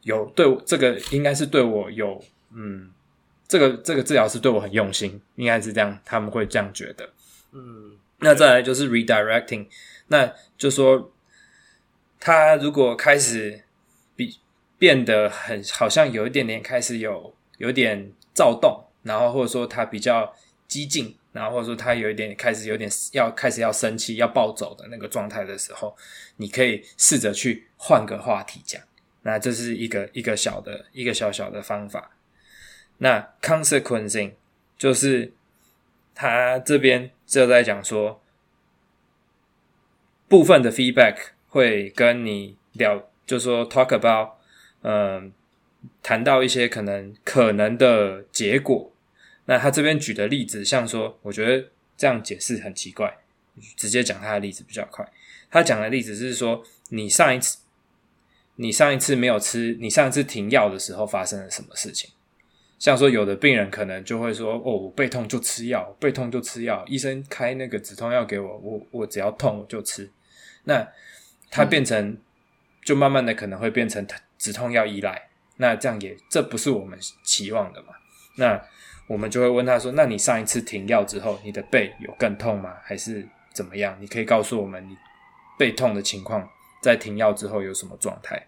[0.02, 2.91] 有对我，这个应该是对我有嗯，
[3.48, 7.10] 这个这个治疗师对我很用心，应该是这样，他们会这样觉得。
[7.52, 9.67] 嗯，那再来就是 redirecting，
[10.08, 11.12] 那就说。
[12.26, 13.66] 他如果开始
[14.16, 14.40] 比
[14.78, 20.34] 变得很好像有一点点开始有有点躁动，然后或者说他比较
[20.66, 25.94] 激进，然后或者说他有一点开始有点要开始要生气要暴走的那个状态的时候，
[26.38, 28.82] 你可以试着去换个话题讲。
[29.24, 32.12] 那这是一个一个小的一个小小的方法。
[33.00, 34.36] 那 consequencing
[34.78, 35.34] 就是
[36.16, 38.22] 他这边就在讲说
[40.30, 41.33] 部分的 feedback。
[41.54, 44.32] 会跟你聊，就说 talk about，
[44.82, 45.32] 嗯，
[46.02, 48.92] 谈到一些可能可能的结果。
[49.46, 53.20] 那他这边举的例子，像说，我觉得这样解释很奇怪，
[53.78, 55.08] 直接讲他的例子比较快。
[55.52, 57.60] 他讲的例子是说，你上一次，
[58.56, 62.10] 你上一次没有吃，你上一次停药的时候发生了什么事情？
[62.80, 70.10] 像说，有的病人可能就会说，哦，我背痛就吃药，背痛就吃药，医生开那个止痛药给我，我我只要痛我就吃。
[70.63, 70.88] 那
[71.54, 72.18] 它变成，
[72.84, 74.06] 就慢慢的可能会变成
[74.38, 77.89] 止痛药依赖，那这样也这不是我们期望的嘛？
[78.38, 78.60] 那
[79.08, 82.74] 我们就会问他说：“那你上一次停药之后，你的背有更痛吗？
[82.84, 83.96] 还是怎么样？
[84.00, 84.98] 你可以告诉我们你
[85.60, 86.50] 背痛的情况，
[86.82, 88.48] 在停药之后有什么状态？”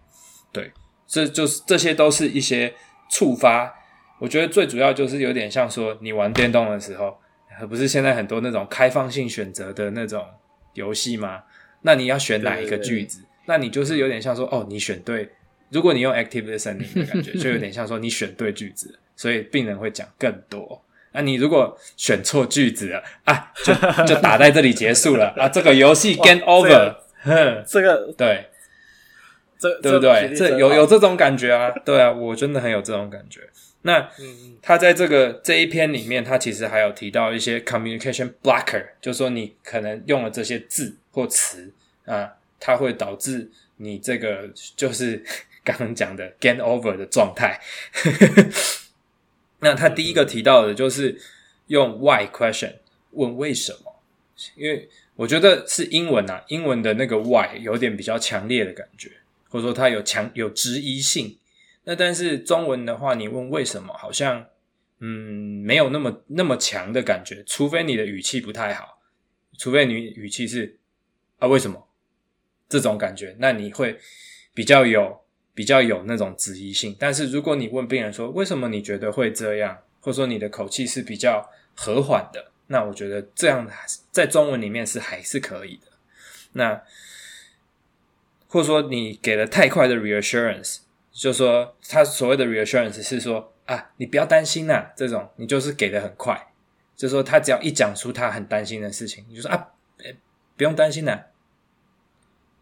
[0.50, 0.72] 对，
[1.06, 2.74] 这就是这些都是一些
[3.08, 3.72] 触发。
[4.18, 7.16] 我觉得最主要就是有点像说你玩电动的时候，
[7.60, 10.26] 而不是现在很多那种开放性选择的那种
[10.72, 11.42] 游戏吗？
[11.86, 13.20] 那你要选哪一个句子？
[13.20, 15.30] 对对对，那你就是有点像说，哦，你选对。
[15.70, 20.82] 如果你用 active listening 的感觉，就有点像说你选对句子，所以病人会讲更多。
[21.12, 23.72] 那你如果选错句子了啊，就
[24.04, 26.96] 就打在这里结束了啊，这个游戏 game over。
[27.66, 28.46] 这个对，
[29.58, 30.32] 这对不对？
[30.36, 31.70] 这有有这种感觉啊？
[31.84, 33.40] 对啊，我真的很有这种感觉。
[33.86, 34.10] 那
[34.60, 41.72] 他在这个这一篇里面，他其实还有提到一些 communication blocker，就是说你可能用了这些字或词
[42.04, 45.24] 啊，它会导致你这个就是
[45.62, 47.60] 刚刚讲的 gain over 的状态。
[49.60, 51.16] 那他第一个提到的就是
[51.68, 52.74] 用 why question
[53.12, 54.02] 问为什么，
[54.56, 59.12] 因为我觉得是英文啊，英文的那个 why 有点比较强烈的感觉，
[59.48, 61.38] 或者说它有强有质疑性。
[61.88, 64.44] 那但是中文的话，你问为什么，好像
[64.98, 65.08] 嗯
[65.64, 68.98] 没有那么那么强的感觉，除非你的语气不太好，
[69.56, 70.78] 除非你语气是
[71.38, 71.86] 啊为什么
[72.68, 73.96] 这种感觉，那你会
[74.52, 75.20] 比较有
[75.54, 76.96] 比较有那种质疑性。
[76.98, 83.70] 但是如果你问病人说为什么你觉得会这样，或者说你的口气是比较和缓的，那我觉得这样
[84.10, 85.92] 在中文里面是还是可以的。
[86.54, 86.82] 那
[88.48, 90.78] 或者说你给了太快的 reassurance，
[91.16, 96.48] 就是说他所谓的 reassurance 是说啊，你不要担心呐、啊，这种你就是给的很快，
[96.94, 99.68] 就是说他只要一讲出他很担心的事情，你就说啊，
[100.56, 101.24] 不用担心呐、啊，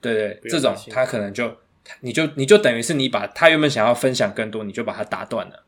[0.00, 1.58] 对对，这种他可能就
[2.00, 5.64] 你就你就等于是你把他原本想要分享更多，你就把他打断了，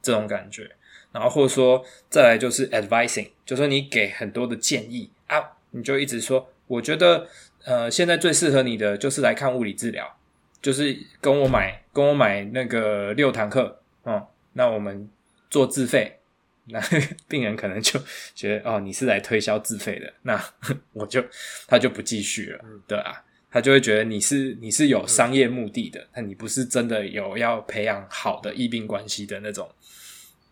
[0.00, 0.70] 这种感觉。
[1.10, 7.26] 然后或者说再来就是 advising，就是说你给很多的建议啊，你就一直说，我觉得
[7.64, 10.17] 呃现在最适合你的就是来看物理治疗，
[10.60, 15.08] 就是跟我买跟我买那个六堂课，嗯，那我们
[15.50, 16.18] 做自费，
[16.66, 16.80] 那
[17.28, 18.00] 病人可能就
[18.34, 20.42] 觉得哦你是来推销自费的，那
[20.92, 21.24] 我就
[21.66, 29.70] 他就不继续了，对啊，他就会觉得你是你是有商业目的的，那你不是真的有要培养好的医病关系的那种。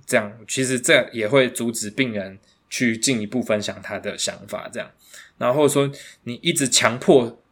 [0.07, 2.39] 这样其实这也会阻止病人
[2.71, 4.89] 去进一步分享他的想法，这样，
[5.37, 5.91] 然后说
[6.23, 7.43] 你一直强迫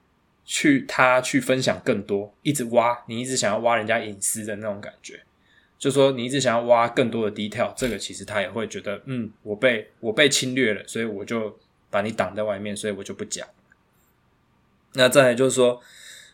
[0.45, 5.21] 去他去分享更多，一直挖，你一直想要挖人家隐私的那种感觉，
[5.79, 11.59] 就说你一直想要挖更多的 detail，这个其实他也会觉得，嗯，我被我被侵略了，所以我就
[11.91, 13.47] 把你挡在外面，所以我就不讲。
[14.95, 15.81] 那再来就是说，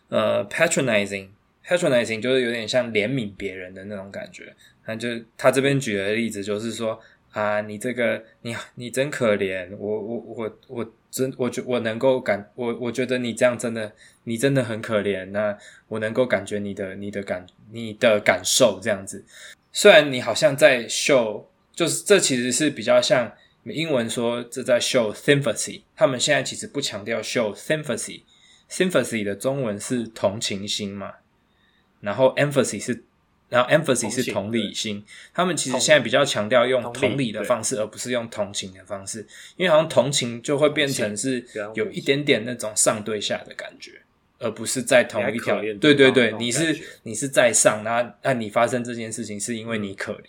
[0.09, 4.55] 呃，patronizing，patronizing 就是有点像怜悯别人的那种感觉。
[4.87, 7.01] 那就他这边举的例子就是说
[7.33, 13.92] 啊，你这个你你真可怜，我我我我真我觉我能够感我我觉得你这样真的
[14.25, 15.57] 你真的很可怜，那
[15.88, 19.25] 我能够感觉你的你的感你的感受这样子。
[19.73, 23.33] 虽然你好像在 show，就是这其实是比较像
[23.64, 31.14] 英文说这在 show sympathy，他们现在其实不强调 show sympathy，sympathy 的中文是同情心嘛，
[32.01, 33.05] 然后 empathy 是。
[33.50, 44.00] 然后 empathy 是同理心，他们其实现在比较强调用同理的方式，而不是用同情的方式，因为好像同情就会变成是有一点点那种上对下的感觉，
[44.38, 45.60] 而不是在同一条。
[45.80, 50.26] 对对对，你是你是在上，那那你发生这件事情是因为你可怜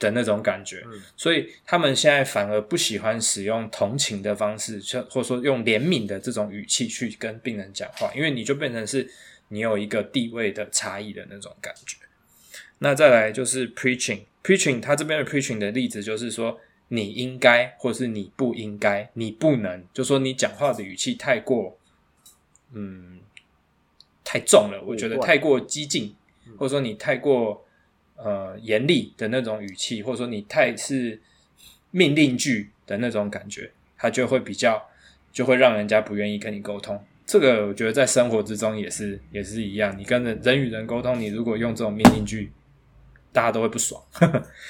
[0.00, 0.82] 的那种感觉，
[1.16, 9.08] 所以他们现在反而不喜欢使用同情的方式，或者说用怜悯的这种语气去跟病人讲话，因为你就变成是
[9.50, 11.96] 你有一个地位的差异的那种感觉。
[12.78, 21.78] 那再来就是 preaching，preaching，他这边的 preaching 的例子就是说，你应该，或是你不应该，你不能，就说你讲话的语气太过，
[22.72, 23.20] 嗯，
[24.22, 26.14] 太重了，我觉得太过激进，
[26.58, 27.64] 或者说你太过
[28.16, 31.18] 呃严厉的那种语气，或者说你太是
[31.90, 34.82] 命令句的那种感觉，他就会比较，
[35.32, 37.02] 就会让人家不愿意跟你沟通。
[37.24, 42.52] 这个我觉得在生活之中也是也是一样，你跟人人与人沟通，你如果用这种命令句。
[43.34, 44.00] 大家都会不爽，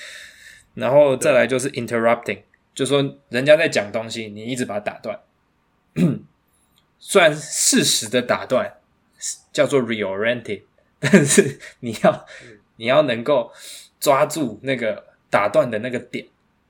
[0.72, 2.40] 然后再来就是 interrupting，
[2.74, 5.20] 就说人家在讲东西，你一直把它打断。
[6.98, 8.78] 虽然适时的打断
[9.52, 10.62] 叫做 reorienting，
[10.98, 12.26] 但是你要
[12.76, 13.52] 你要能够
[14.00, 16.26] 抓住那个打断的那个点。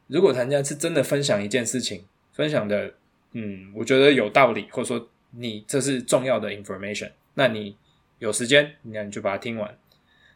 [0.08, 2.92] 如果人家是真的分享一件事情，分享的
[3.32, 7.76] 嗯，我觉得有道理，或者说你这是重要的 information，那你
[8.18, 9.78] 有时间，那你就把它听完。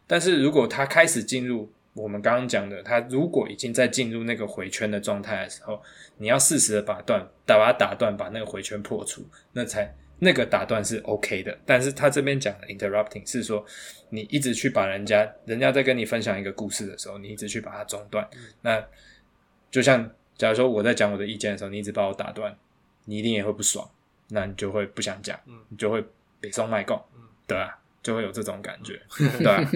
[0.09, 5.81] 但是如果他开始进入我们刚刚讲的，他如果已经在进入那个回圈的状态的时候，
[6.17, 11.59] 你要适时的把断打把它打断，把那个回圈破除，那才那个打断是 OK 的。
[11.67, 13.65] 但是他这边讲的 interrupting 是说，
[14.11, 18.27] 你一直去把人家人家在跟你分享一个故事的时候，你一直去把它中断。
[18.33, 18.85] 嗯、那
[19.71, 22.57] 就像假如说我在讲我的意见的时候，你一直把我打断，
[23.05, 23.89] 你一定也会不爽，
[24.29, 26.05] 那你就会不想讲，嗯、你就会
[26.41, 27.03] 北宋卖贡，
[27.47, 27.79] 对吧、啊？
[28.09, 28.99] 就会有这种感觉，
[29.37, 29.71] 对吧？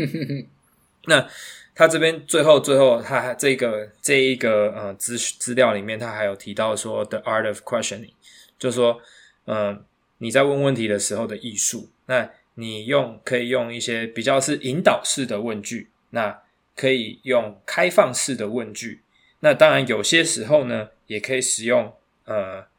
[1.05, 1.29] 那
[1.75, 8.15] 他这边最后最后，他这个这一个呃资资料里面，他还有提到说，the art of questioning，
[8.59, 8.99] 就是说，
[9.45, 9.85] 呃，
[10.17, 11.91] 你在问问题的时候的艺术。
[12.07, 16.41] 那你用可以用一些比较是引导式的问句，那
[16.75, 19.03] 可以用开放式的问句。
[19.41, 21.95] 那当然有些时候呢，也可以使用
[22.25, 22.72] 呃。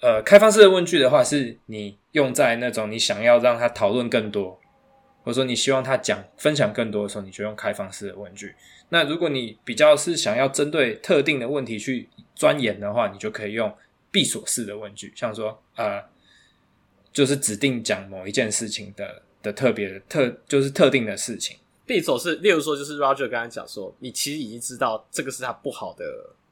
[0.00, 4.60] 呃，开放式的问句的话，是你用在那种你想要让他讨论更多，
[5.24, 8.54] 或者说你希望他讲分享更多的时候，你就用开放式的问句。
[8.90, 13.74] 那如果你比较是想要针对特定的问题去钻研的话，你就可以用
[14.10, 16.02] 闭锁式的问句，像说呃，
[17.12, 21.56] 就是指定讲某一件事情的的特别的特，就是特定的事情。
[21.84, 26.04] 闭锁式，例如说，就是 Roger 刚才讲说，你其实已经知道这个是他不好的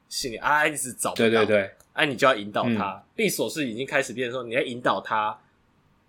[0.08, 1.28] 心理，啊，一直找不到。
[1.28, 1.70] 对对对。
[1.96, 3.02] 哎，你就要引导他。
[3.14, 5.36] 闭锁式已经开始变的时候，你要引导他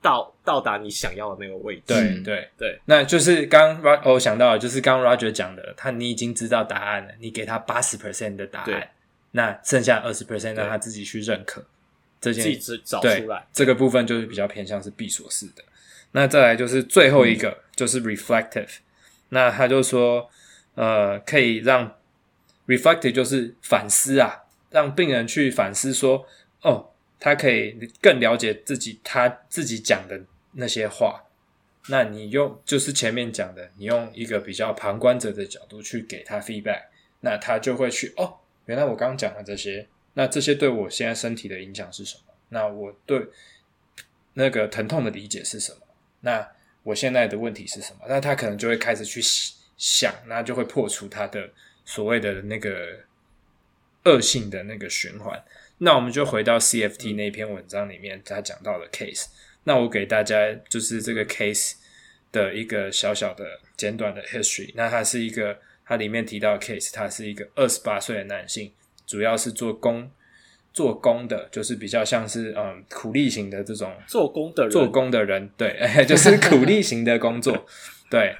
[0.02, 1.84] 到到达你想要的那个位置。
[1.88, 8.90] 对对对，那就是刚刚我想到的，就是刚刚 Roger 讲的，他你已经知道答案了，你给他八十 percent 的答案，
[9.32, 11.66] 那剩下二十 percent 让他自己去认可
[12.20, 13.48] 这件，自己找出来。
[13.54, 15.64] 这个部分就是比较偏向是闭锁式的。
[16.12, 18.78] 那再来就是最后一个，嗯、就是 reflective。
[19.30, 20.30] 那他就说，
[20.76, 21.96] 呃，可以让
[22.66, 26.26] reflective 就是反思啊，让病人去反思说，
[26.62, 30.22] 哦，他可以更了解自己，他自己讲的
[30.54, 31.24] 那些话。
[31.90, 36.84] 那你用就是前面讲的，你用一个比较旁观者的角度去给他 feedback，
[37.22, 42.34] 那他就会去哦，原来我刚刚讲的这些，那这些对我现在身体的影响是什么？
[42.50, 43.26] 那我对
[44.34, 45.80] 那个疼痛的理解是什么？
[46.20, 46.46] 那
[46.84, 48.02] 我现在的问题是什么？
[48.10, 49.22] 那他可能就会开始去
[49.78, 51.50] 想，那就会破除他的
[51.86, 53.00] 所谓的那个
[54.06, 55.44] 恶性的那个循环。
[55.80, 59.26] 那我们就回到 CFT 那篇文章里面，他讲到的 case。
[59.64, 61.74] 那我给大家就是这个 case
[62.32, 64.72] 的一个小小的简短的 history。
[64.76, 68.72] 那它是一个，它里面提到的 case，他是一个二十八岁的男性，
[69.06, 70.10] 主要是做工
[70.74, 75.78] 做工的，就是比较像是嗯苦力型的这种做工的人做工的人，对，
[76.08, 77.66] 就是苦力型的工作，
[78.10, 78.36] 对。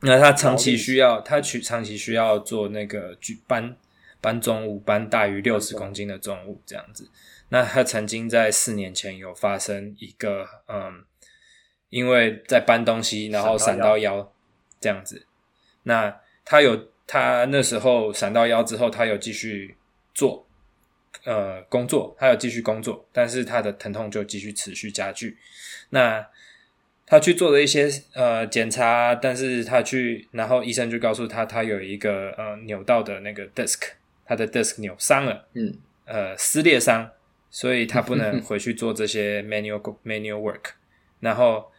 [0.00, 3.76] 那他长期需要，他去长期需要做那个举搬
[4.22, 7.10] 搬重物，搬大于六十公斤的重物这样子。
[7.50, 11.04] 那他曾经在四年前有发生一个，嗯，
[11.90, 14.32] 因为在搬东西，然后闪到腰
[14.80, 15.26] 这样子。
[15.82, 19.76] 那他有他那时候闪到腰之后，他有继续
[20.14, 20.46] 做，
[21.24, 25.36] 呃，工作，他有继续工作，但是他的疼痛就继续持续加剧。
[25.90, 26.26] 那
[27.04, 33.78] 他去做了一些呃检查，但是他去，然后医生就告诉他，他有一个呃扭到的那个 disc，
[34.32, 35.76] 他的 disk 扭伤了，嗯，
[36.06, 37.10] 呃，撕裂伤。
[37.54, 40.70] 所以他不能 回去做这些 manual manual work，
[41.20, 41.70] 然后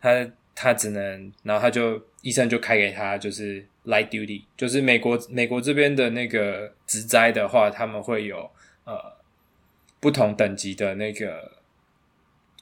[0.00, 8.48] 他他只能，然后他就医生就开给他就是 light duty，就是美国美国这边的那个职灾的话，他们会有
[8.84, 8.94] 呃
[9.98, 11.50] 不同等级的那个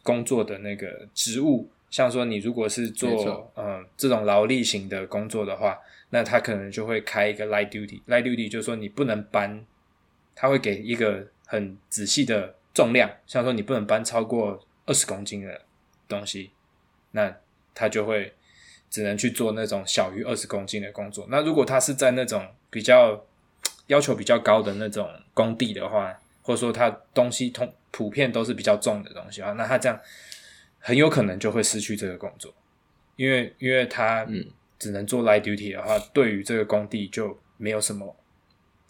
[0.03, 5.79] 工作的那个职务，像说你如果是做呃这种劳力型的工作的话，
[6.11, 9.65] 那他可能就会开一个 light duty，light duty 就是说你不能搬，
[10.35, 11.29] 他会给一个。
[11.49, 15.63] 很仔细的重量，像说你不能搬超过二十公斤的
[16.09, 16.51] 东西，
[17.13, 17.33] 那
[17.73, 18.35] 他就会
[18.91, 21.25] 只能去做那种小于二十公斤的工作。
[21.31, 23.25] 那如果他是在那种比较
[23.87, 29.97] 要求比较高的那种工地的话，或者说他东西通普遍都是比较重的东西啊，那他这样
[30.81, 32.53] 很有可能就会失去这个工作，
[33.15, 34.45] 因为因为他嗯
[34.79, 38.17] 只能做 light duty 的话，对于这个工地就没有什么。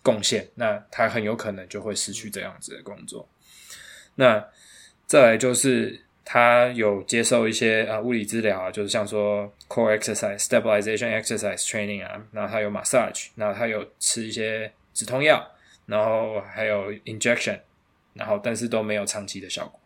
[0.03, 3.29] 贡献，那他很有可能就会失去这样子的工作。
[4.15, 4.47] 那
[5.05, 15.45] 再来就是他有接受一些啊物理治疗啊，就是像说 core exercise、stabilization exercise training 啊，然后他有 massage，然后他有吃一些止痛药，
[15.87, 17.59] 然后还有 injection，
[18.15, 19.81] 然后但是都没有长期的效果。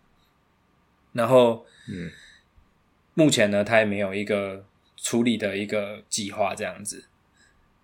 [1.15, 2.11] 然后，嗯，
[3.15, 4.63] 目前呢，他也没有一个
[5.03, 7.05] 处理的一个计划这样子。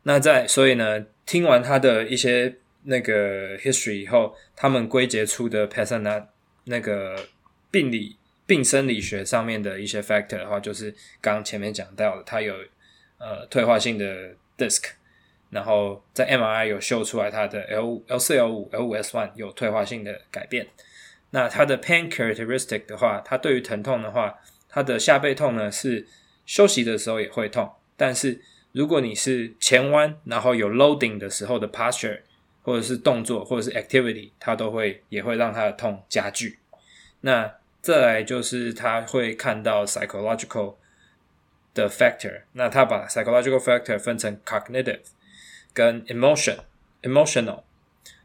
[0.02, 6.24] 那在所以呢，听完他的一些那个 history 以后，他们归结出的 persona
[6.64, 7.26] 那个
[7.70, 12.54] 病理病生理学上面的一些 factor 的话，就是刚前面讲到的，他有
[13.18, 14.84] 呃退化性的 disc，
[15.50, 20.68] 然后在 MRI 有秀出来他的 L L 四 L 五 L 五 S one 有退化性的改变。
[21.30, 24.38] 那他的 pain characteristic 的话，他对于疼痛的话，
[24.68, 26.06] 他的下背痛呢是
[26.46, 28.40] 休息的时候也会痛，但是。
[28.72, 32.20] 如果你是前弯，然后有 loading 的时候的 posture，
[32.62, 36.58] 或者是动作，或者是 activity，它都会也会让它的痛加剧。
[37.22, 40.74] 那再来就是他会看到 psychological
[41.72, 45.00] 的 factor，那他把 psychological factor 分成 cognitive
[45.72, 46.58] 跟 emotion
[47.00, 47.62] emotional。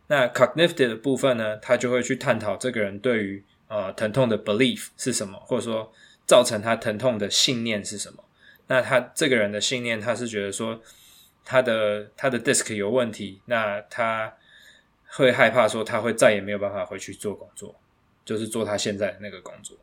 [0.08, 5.94] 那 cognitive 的部分呢，他就会去探讨这个人对于呃疼痛的 belief 是什么，或者说
[6.26, 8.24] 造成他疼痛的信念是什么。
[8.68, 10.82] 那他这个人的信念，他是觉得说
[11.44, 14.34] 他的他的 disc 有问题，那他
[15.08, 17.76] 会害怕说他会再也没有办法回去做工作，
[18.24, 19.78] 就是做他现在的那个工作。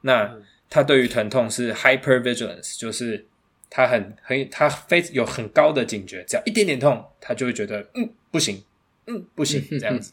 [0.00, 0.36] 那
[0.68, 3.24] 他对于疼痛是 hyper vigilance，就是
[3.70, 8.64] 他很很他非有很高的警觉，只要一点点痛，他就会觉得嗯不行，
[9.06, 10.12] 嗯不行这样子。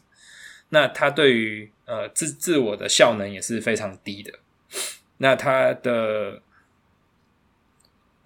[0.68, 4.32] 那他对于呃自自我的效能也是非常低的。
[5.18, 6.42] 那他的。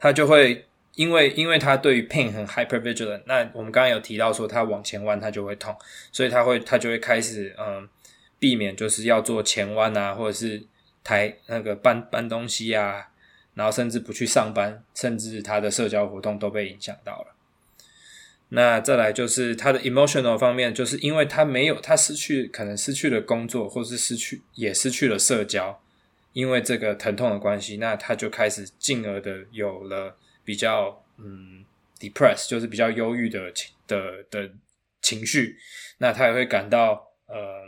[0.03, 0.65] 他就会
[0.95, 5.77] 因为因为他对于 pain 很 hyper vigilant，那我们刚刚有提到说他往前弯他就会痛，
[6.11, 7.87] 所以他会他就会开始嗯
[8.39, 10.63] 避免就是要做前弯啊，或者是
[11.05, 13.11] 抬那个搬搬东西啊，
[13.53, 17.35] 然后甚至不去上班，甚至他的社交活动都被影响到了。
[18.49, 25.79] 那再来就是他的 emotional 方面，就是因为他没有，他失去可能失去了工作，或是失去也失去了社交，
[26.33, 31.65] 因为这个疼痛的关系，那他就开始进而的有了比较嗯
[31.99, 34.51] depressed，就是比较忧郁的情的的
[35.03, 35.57] 情绪，
[35.99, 37.63] 那他也会感到呃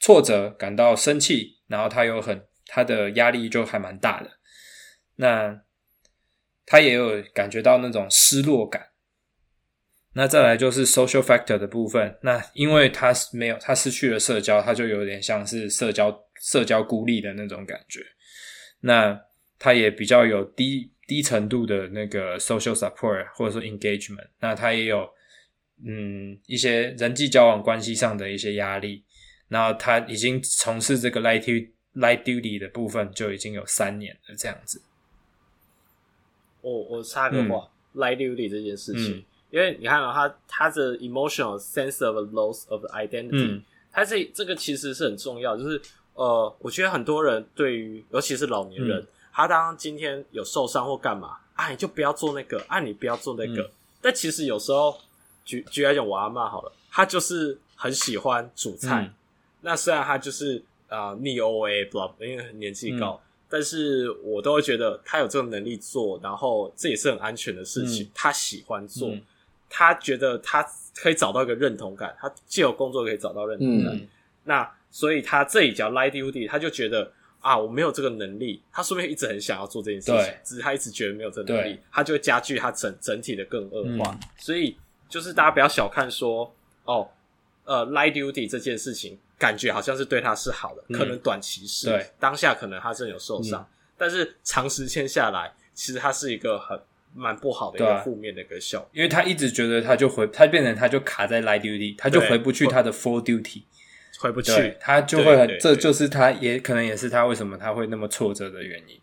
[0.00, 4.30] 挫折，感到生气，然后他又很他的压力就还蛮大的，
[5.16, 5.62] 那
[6.66, 8.88] 他也有感觉到那种失落感。
[10.14, 12.18] 那再来就是 social factor 的部分。
[12.20, 16.12] 那因为他没有，他失去了社交，他就有点像是社交
[16.42, 18.04] 社交孤立的那种感觉。
[18.80, 19.18] 那
[19.58, 24.26] 他也比较有低低程度的那个 social support 或者说 engagement。
[24.40, 25.08] 那他也有
[25.86, 29.04] 嗯一些人际交往关系上的一些压力。
[29.48, 34.82] 然后他已经从事这个 light duty light duty 的部分就已经有三年了，这样子。
[36.60, 39.18] 我我插个话、嗯、light duty 这件事情。
[39.18, 43.62] 嗯因为你看到、喔、他他的 emotional sense of loss of identity，
[43.92, 45.54] 他、嗯、这这个其实是很重要。
[45.58, 45.78] 就是
[46.14, 53.62] 呃，我觉得很多人对于尤其是老年人，嗯、他当今天有受伤或干嘛，啊，你就不要做那个，啊，你不要做那个。
[53.62, 54.98] 嗯、但其实有时候
[55.44, 59.02] 举举来讲，我阿嬷好了，他就是很喜欢煮菜。
[59.02, 59.14] 嗯、
[59.62, 61.88] 那虽然他就是啊、呃、逆 OA，
[62.20, 68.04] 因为年纪高，嗯、但是我都会觉得他有这个能力做，然后这也是很安全的事情。
[68.04, 69.08] 嗯、他喜欢做。
[69.08, 69.22] 嗯
[69.74, 70.62] 他觉得他
[70.94, 74.06] 可以找到一个认同感，他既有工作可以找到认同感，嗯、
[74.44, 84.12] 那所以他这一叫 light duty，他就觉得啊，我没有这个能力，他说不定一直很想要做这件事情，只是他一直觉得没有这个能力，他就会加剧他整整体的更恶化。
[84.12, 84.76] 嗯、所以
[85.08, 87.08] 就是大家不要小看说哦，
[87.64, 92.06] 呃，light duty 这件事情，感觉好像是对他是好的，嗯、可能短期是，对。
[92.20, 93.66] 当下可能他真的有受伤，嗯、
[93.96, 96.78] 但是长时间下来，其实他是一个很。
[97.14, 103.60] 蛮不好的一个负面的一个效果，因为他一直觉得他就回，他变成他就卡在 light duty，他就回不去他的 full duty，
[104.22, 109.00] 回不去，他就会很，这就是他也可能也是他为什么他会那么挫折的原因，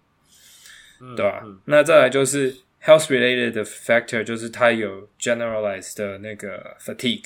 [1.01, 1.41] 嗯、对吧？
[1.43, 7.25] 嗯、那再来就是 health related 的 factor，就是他有 generalized 的那个 fatigue，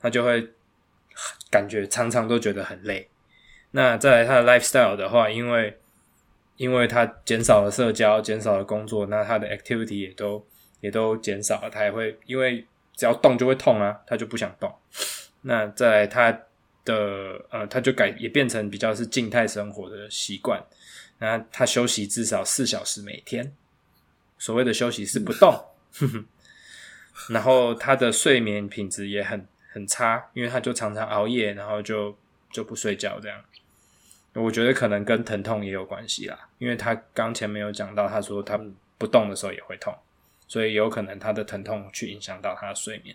[0.00, 0.48] 他就会
[1.50, 3.08] 感觉常常都觉得很累。
[3.72, 5.76] 那再来他的 lifestyle 的话，因为
[6.56, 10.46] 因为他减少了社交，减少了工作，那他的 activity 也都
[10.80, 11.68] 也都减少了。
[11.68, 12.66] 他也会因为
[12.96, 14.72] 只要动就会痛啊，他就不想动。
[15.42, 16.40] 那在他
[16.84, 20.62] 的呃，他就改也变成比较是静态生活的习惯。
[21.18, 23.54] 那他休息至少四小时每天，
[24.38, 25.64] 所谓的休息是不动。
[27.30, 32.16] 然后他的睡眠品质也很很差，因为他就常常熬夜，然后就
[32.50, 33.40] 就不睡觉这样。
[34.34, 38.60] 我觉得可能跟疼痛也有关系啦，因为他刚前面有讲到，他说他
[38.98, 39.96] 不动的时候也会痛，
[40.48, 43.14] 所以有可能他的疼痛去影响到他的睡眠。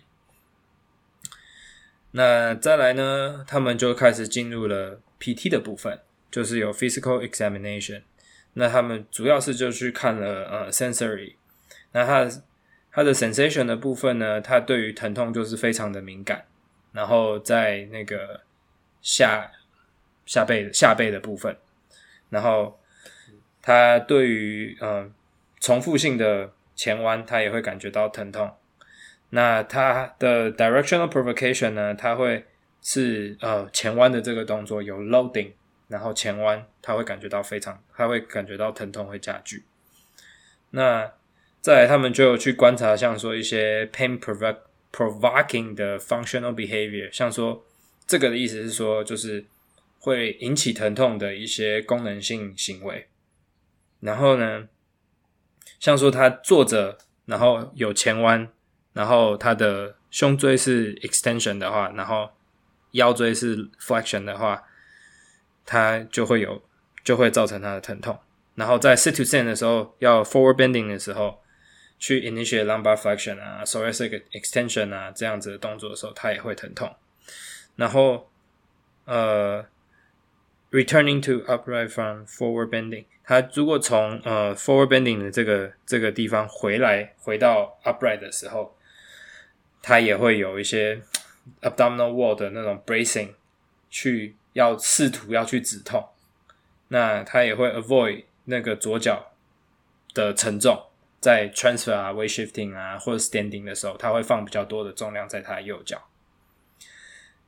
[2.12, 5.98] 那再来呢，他们就开始进入了 PT 的部分，
[6.30, 8.02] 就是有 physical examination。
[8.54, 11.34] 那他们主要是就去看了呃 sensory，
[11.92, 12.28] 那他
[12.92, 16.44] 他的 sensation 的部分呢，他对于疼痛就是非常的敏感，
[16.92, 18.40] 然后在那个
[19.00, 19.50] 下。
[20.26, 21.56] 下背下背的部分，
[22.28, 22.78] 然后
[23.60, 25.12] 他对于嗯、
[25.58, 28.48] 重复性的前弯，他也会感觉到疼痛。
[29.30, 32.44] 那他的 directional provocation 呢，他会
[32.82, 35.52] 是呃前弯的这个动作有 loading，
[35.88, 39.64] 然后前弯他会感觉到非常，他会感觉到疼痛会加剧。
[40.70, 41.12] 那
[41.60, 47.64] 再，他们就去观察，像说一些 pain provoking 的 functional behavior，像说
[48.06, 49.46] 这个的意思是说就是。
[50.02, 53.06] 会引起疼痛的一些功能性行为，
[54.00, 54.66] 然后呢，
[55.78, 58.48] 像说他坐着，然后有前弯，
[58.92, 62.30] 然后他的胸椎是 extension 的话，然后
[62.92, 64.62] 腰椎是 flexion 的话，
[65.64, 66.62] 他就会有
[67.02, 68.18] 就会造成他的疼痛。
[68.54, 71.40] 然后在 sit to stand 的时候，要 forward bending 的时候，
[71.98, 76.94] 去 initiate lumbar flexion 啊，thoracic extension 啊这样子的动作的时候，他也会疼痛。
[77.76, 78.30] 然后，
[79.04, 79.66] 呃。
[80.72, 88.76] Returning to upright from forward bending，他如果从呃 forward bending 的这个这个地方回来回到 upright 的时候，
[89.82, 91.02] 他也会有一些
[91.62, 93.34] abdominal wall 的那种 bracing，
[93.88, 96.08] 去要试图要去止痛。
[96.88, 99.32] 那他也会 avoid 那个左脚
[100.12, 100.86] 的承重，
[101.20, 106.08] 在 transfer 啊、weight shifting 啊或者 standing 的时候，他会放比较多的重量在他的右脚。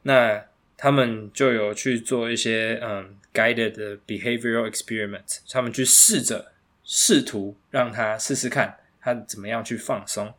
[0.03, 0.45] 那
[0.77, 6.53] 他们就有去做一些嗯 guided behavioral experiment，他们去试着
[6.85, 10.33] 试图让他试试看他怎么样去放松。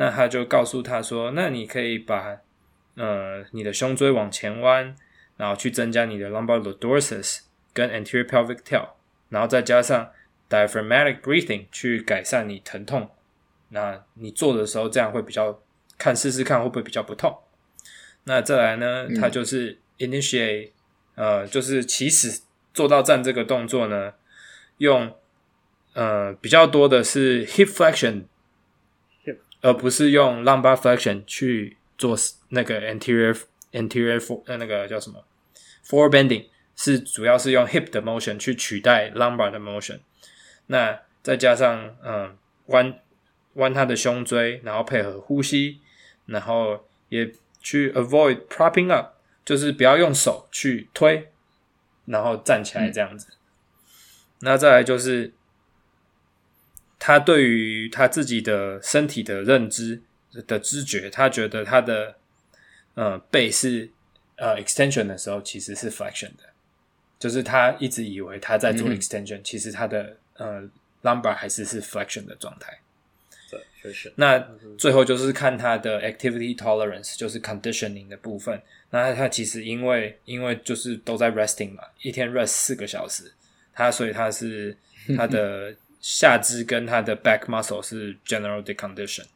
[0.00, 2.38] 那他就告诉他说：“那你可以把
[2.94, 4.96] 呃你的胸椎往前弯，
[5.36, 7.40] 然后去增加你的 lumbar lordosis
[7.74, 8.88] 跟 anterior pelvic tilt，
[9.28, 10.10] 然后再加上
[10.48, 13.10] diaphragmatic breathing 去改善你疼痛。
[13.68, 15.60] 那你做的时候这样会比较
[15.98, 17.36] 看试试看会不会比较不痛。
[18.24, 20.70] 那再来呢，他就是 initiate、
[21.16, 22.40] 嗯、呃就是起始
[22.72, 24.14] 做到站这个动作呢，
[24.78, 25.14] 用
[25.92, 28.22] 呃比较多的是 hip flexion。”
[29.60, 32.16] 而不是用 lumbar flexion 去做
[32.48, 33.38] 那个 anterior
[33.72, 35.24] anterior for 呃那个叫什么
[35.84, 36.46] forward bending
[36.76, 40.00] 是主要是用 hip 的 motion 去取代 lumbar 的 motion。
[40.66, 42.36] 那再加上嗯
[42.66, 42.98] 弯
[43.54, 45.80] 弯他的胸椎，然后配合呼吸，
[46.26, 51.30] 然后也去 avoid propping up，就是不要用手去推，
[52.06, 53.26] 然后站起来这样子。
[53.30, 53.36] 嗯、
[54.40, 55.32] 那再来就是。
[57.02, 60.02] 他对于他自己的身体的认知
[60.46, 62.14] 的知觉，他觉得他的
[62.94, 63.88] 呃背是
[64.36, 66.44] 呃 extension 的时候其实是 flexion 的，
[67.18, 70.62] 就是他一直以为他在做 extension，嗯、其实他的呃
[71.02, 72.78] lumbar 还是是 flexion 的状态。
[73.50, 74.12] 对，确实。
[74.16, 74.38] 那
[74.76, 78.60] 最后就是看他的 activity tolerance，就是 conditioning 的部分。
[78.90, 83.32] 那他其实因为因为就是都在 resting 嘛，一天 rest 四个小时，
[83.72, 84.76] 他所以他是
[85.16, 85.74] 他的。
[86.00, 89.26] 下肢跟他的 back muscle 是 general decondition。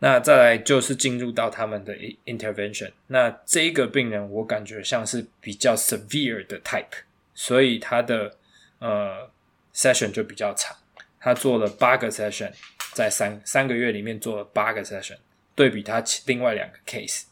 [0.00, 1.96] 那再来就是进入到他们的
[2.26, 2.90] intervention。
[3.06, 7.04] 那这一个病人我感觉像是比较 severe 的 type，
[7.34, 8.36] 所以他的
[8.80, 9.30] 呃
[9.74, 10.76] session 就比较长。
[11.20, 12.52] 他做了八个 session，
[12.92, 15.16] 在三三个月里面做了八个 session，
[15.54, 17.22] 对比他另外两个 case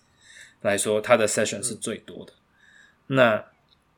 [0.63, 2.33] 来说，他的 session 是最多的。
[3.09, 3.45] 那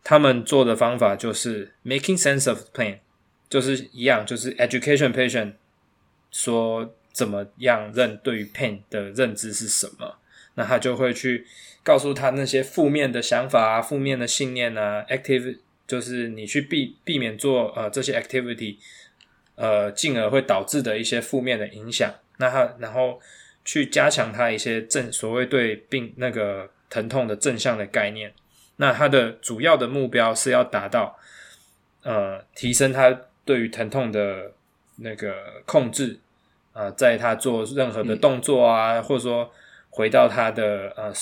[0.02, 2.98] 他们做的方法就是 making sense of plan。
[3.54, 5.52] 就是一样，就是 education patient
[6.32, 10.16] 说怎么样认对于 pain 的认知是什么，
[10.56, 11.46] 那他就会去
[11.84, 18.78] 告诉他那些负面的想法啊、负面的信念啊，active 就是你去避避免做呃这些 activity，
[19.54, 22.12] 呃，进而会导致的一些负面的影响。
[22.38, 23.20] 那他然后
[23.64, 28.34] 去加强他一些正所谓对病那个疼痛的正向的概念。
[28.78, 31.16] 那他的主要的目标是要达到
[32.02, 33.16] 呃提升他。
[33.44, 34.52] 对于疼痛的
[34.96, 36.18] 那个控制
[36.72, 39.50] 啊、呃，在他做任何的动作啊，嗯、或者说
[39.90, 41.12] 回到他的呃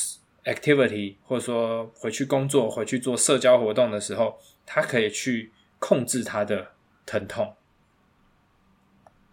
[0.45, 6.69] activity，或者说回去工作、回去做社交活动的时候，他可以去控制他的
[7.05, 7.55] 疼痛。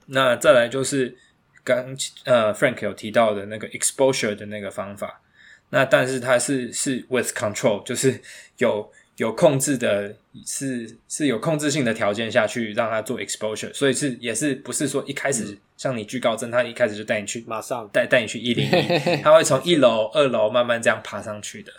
[0.07, 1.17] 那再来就是
[1.63, 5.21] 刚呃 Frank 有提到的那个 exposure 的那个方法，
[5.69, 8.21] 那但是他是是 with control，就是
[8.57, 8.91] 有。
[9.19, 10.15] 有控制的，
[10.45, 21.73] 是是有控制性的条件下去让他做 exposure，所以是也是不是说一开始像你惧高症，他一开始就带你去马上带带你去一零一， 他会从一楼、二楼慢慢这样爬上去的。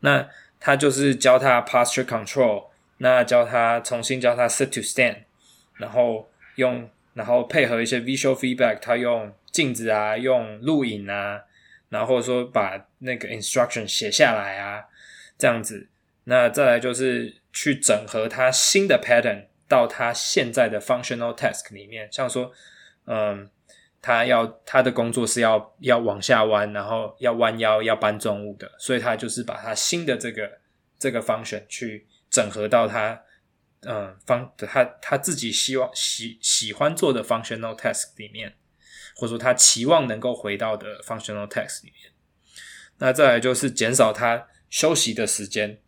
[0.00, 0.26] 那
[0.58, 5.16] 他就是教他 posture control，那教他重新教他 sit to stand，
[5.76, 11.42] 然后用然后配合一些 visual feedback，他用镜子啊，用录影啊，
[11.90, 14.84] 然后或者说把那个 instruction 写下来啊，
[15.36, 15.86] 这样子。
[16.30, 22.52] 那再来就是去整合他新的 pattern 到他现在的 functional task 里面，像说，
[23.06, 23.50] 嗯，
[24.00, 30.60] 他要他的工作是要要往下弯，然后要弯腰，要搬重物的，所以他就是把他新的这个
[31.00, 33.20] 这个 function 去整合到他，
[33.80, 38.54] 嗯，方他他自己希望喜喜欢做的 functional task 里面，
[39.16, 42.12] 或者说他期望能够回到的 functional task 里面。
[42.98, 45.80] 那再来就是减少他休息的时间。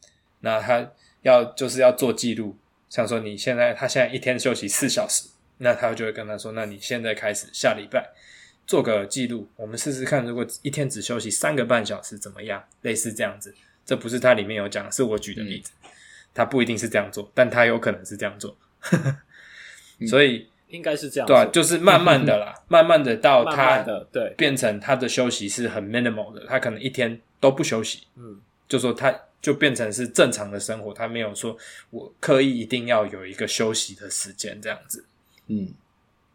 [0.43, 0.87] 那他
[1.23, 2.57] 要就是要做记录，
[2.91, 5.29] 像说你现在他现在一天休息四小时，
[5.59, 8.11] 那他就会跟他说，那你现在开始下礼拜
[8.67, 12.63] 做个记录，我们试试看，如果一天只休息三个半小时怎么样？
[12.83, 13.55] 类似这样子，
[13.87, 15.91] 这不是他里面有讲，是我举的例子，嗯、
[16.35, 18.57] 他不一定是这样做，但他有可能是这样做，
[20.09, 29.15] 所以、嗯、应该是这样，对啊，就是慢慢的啦， 慢慢的到他的对变成他的休息是很 minimal 的，他可能一天都不休息，嗯，就说他。
[29.43, 31.55] 就变成是正常的生活，他没有说
[31.91, 35.05] 我刻意一定要有一个休息的时间这样子，
[35.49, 35.75] 嗯，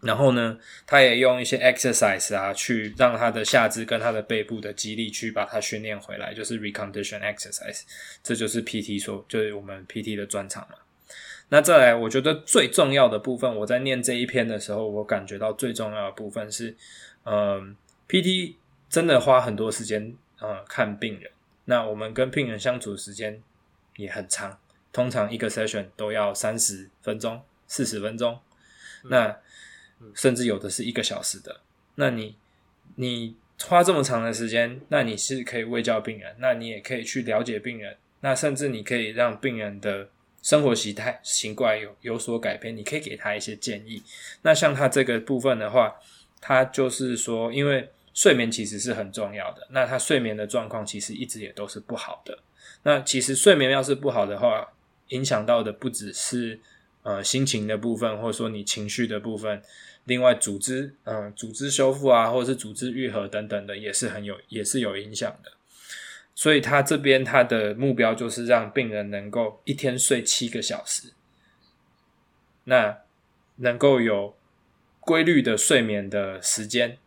[0.02, 7.84] 然后呢，他也用一些 exercise 啊，去让他的下肢跟他的背部的肌力去把它训练回来，就是 recondition exercise，
[8.22, 10.76] 这就是 PT 说，就是我们 PT 的专长嘛。
[11.50, 16.76] 那再来，我觉得最重要的部分，我在念这一篇的时候，我感觉到最重要的部分是，
[17.24, 17.74] 嗯
[18.10, 18.56] ，PT
[18.90, 21.32] 真的花很多时间，呃，看病人。
[21.70, 23.44] 那我们跟病人相处时间
[23.98, 24.58] 也很长，
[24.94, 28.40] 通常一个 session 都要三十分钟、四十分钟，
[29.10, 29.38] 那
[30.16, 31.60] 甚至有的是一个小时的。
[31.96, 32.38] 那你
[32.96, 40.10] 你花这么长的时间，那你是可以喂教病人，那你也可以去了解病人，那甚至你可以让病人的
[40.42, 44.02] 生活习态习惯有有所改变，你可以给他一些建议。
[44.44, 45.96] 那像他这个部分的话，
[46.40, 52.40] 他就是说，因为睡眠其实是很重要的，那他睡眠的状况其实一直也都是不好的。
[52.82, 54.74] 那其实睡眠要是不好的话，
[55.10, 56.60] 影响到的不只是
[57.04, 59.62] 呃心情的部分，或者说你情绪的部分，
[60.06, 65.52] 另外组织嗯、组织修复啊，或者是组织愈合等等的，也是很有也是有影响的。
[66.34, 71.14] 所以他这边他的目标就是让病人能够一天睡七个小时，
[72.64, 72.98] 那
[73.58, 74.36] 能够有
[75.02, 76.98] 规律的睡眠的时间，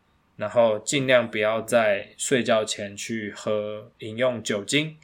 [0.41, 4.97] 然后尽量不要在睡觉前去喝饮用酒精。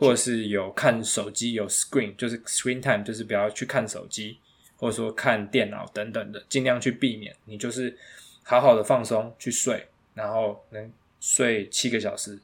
[0.00, 4.36] 或者是有看手机有 screen，就是 screen time，就是不要去看手机，
[4.76, 7.32] 或者说看电脑等等的，尽量去避免。
[7.44, 7.96] 你就是
[8.42, 12.36] 好好的放松去睡，然后能睡七个小时，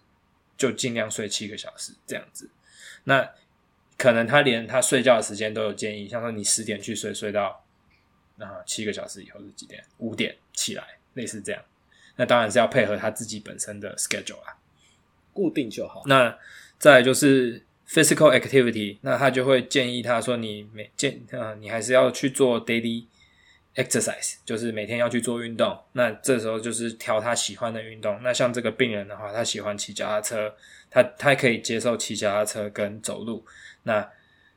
[0.56, 2.48] 就尽量睡七个小时这样子。
[3.02, 3.28] 那
[3.98, 7.64] 可能他连他睡觉的时间都有建议，像说你十点去睡，睡到
[8.38, 9.84] 啊七个小时以后是几点？
[9.98, 11.60] 五点起来，类似这样。
[12.16, 14.56] 那当然是要配合他自己本身的 schedule 啊，
[15.32, 16.02] 固定就好。
[16.06, 16.36] 那
[16.78, 23.06] 再来就是 physical activity，那他就会建议他说，你每建呃，你还是要去做 daily
[23.74, 25.78] exercise，就是每天要去做运动。
[25.92, 28.18] 那这时候就是挑他喜欢的运动。
[28.22, 30.54] 那像这个病人的话，他喜欢骑脚踏车，
[30.90, 33.44] 他他可以接受骑脚踏车跟走路。
[33.84, 34.08] 那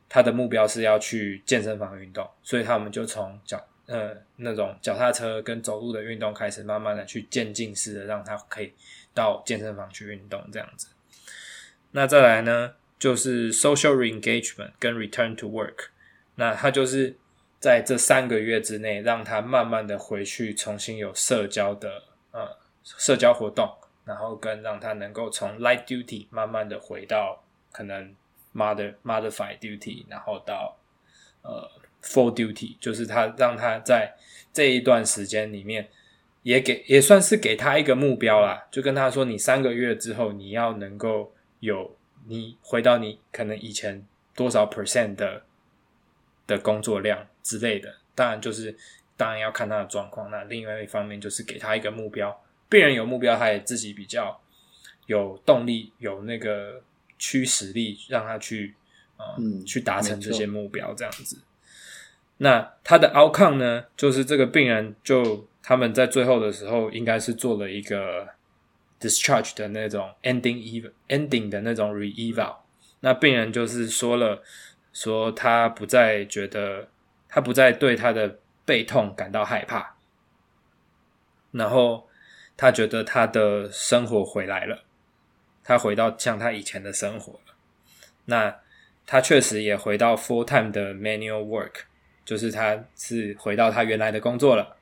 [0.08, 8.72] 他的目标是要去健身房运动，所以他们就从脚呃那种脚踏车跟走路的运动开始，慢慢的去渐进式的让他可以
[9.14, 10.88] 到健身房去运动这样子。
[11.92, 15.86] 那再来呢，就是 social re-engagement 跟 return to work。
[16.34, 17.16] 那他就是
[17.58, 23.74] 在这三个月之内，让他慢慢的回去，重新有社交的呃社交活动，
[24.04, 28.14] 然后跟让他能够从 light duty 慢慢的回到可能
[28.54, 30.76] mother modified duty，然后到
[31.40, 31.70] 呃
[32.06, 34.14] full duty，就是他让他在
[34.52, 35.88] 这一段时间里面，
[36.42, 41.32] 也给也算是给他一个目标啦，就跟他说，你三个月之后你要能够。
[41.60, 41.96] 有
[42.28, 45.42] 你回到你可能以前多少 percent 的
[46.46, 48.76] 的工作量之类的，当然就是
[49.16, 50.30] 当然要看他的状况。
[50.30, 54.38] 那另外一方面就是给他一个目标，病人有目标，他也自己比较
[55.06, 56.82] 有动力，有那个
[57.18, 58.74] 驱使力，让他去
[59.16, 61.38] 呃、嗯、去达成这些目标这样子。
[62.38, 68.28] 那他的 outcome 呢，就是这个病人就他们在最后的时候应该是做了一个。
[68.98, 72.56] discharge 的那种 ending eval ending 的那种 re-eval，
[73.00, 74.42] 那病人就是说了，
[74.90, 76.88] 说他不再觉得，
[77.28, 79.96] 他不再对他的背痛感到害怕，
[81.52, 82.08] 然后
[82.56, 84.84] 他觉得他的生活回来了，
[85.62, 87.54] 他回到像他以前的生活了。
[88.24, 88.56] 那
[89.04, 91.82] 他确实也回到 full time 的 manual work，
[92.26, 94.76] 就是他是回到他原来的工作了。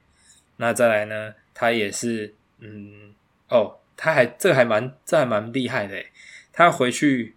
[0.56, 3.14] 那再来呢，他也是，嗯，
[3.48, 3.78] 哦。
[3.96, 6.04] 他还这个还蛮这还蛮厉害的，
[6.52, 7.36] 他回去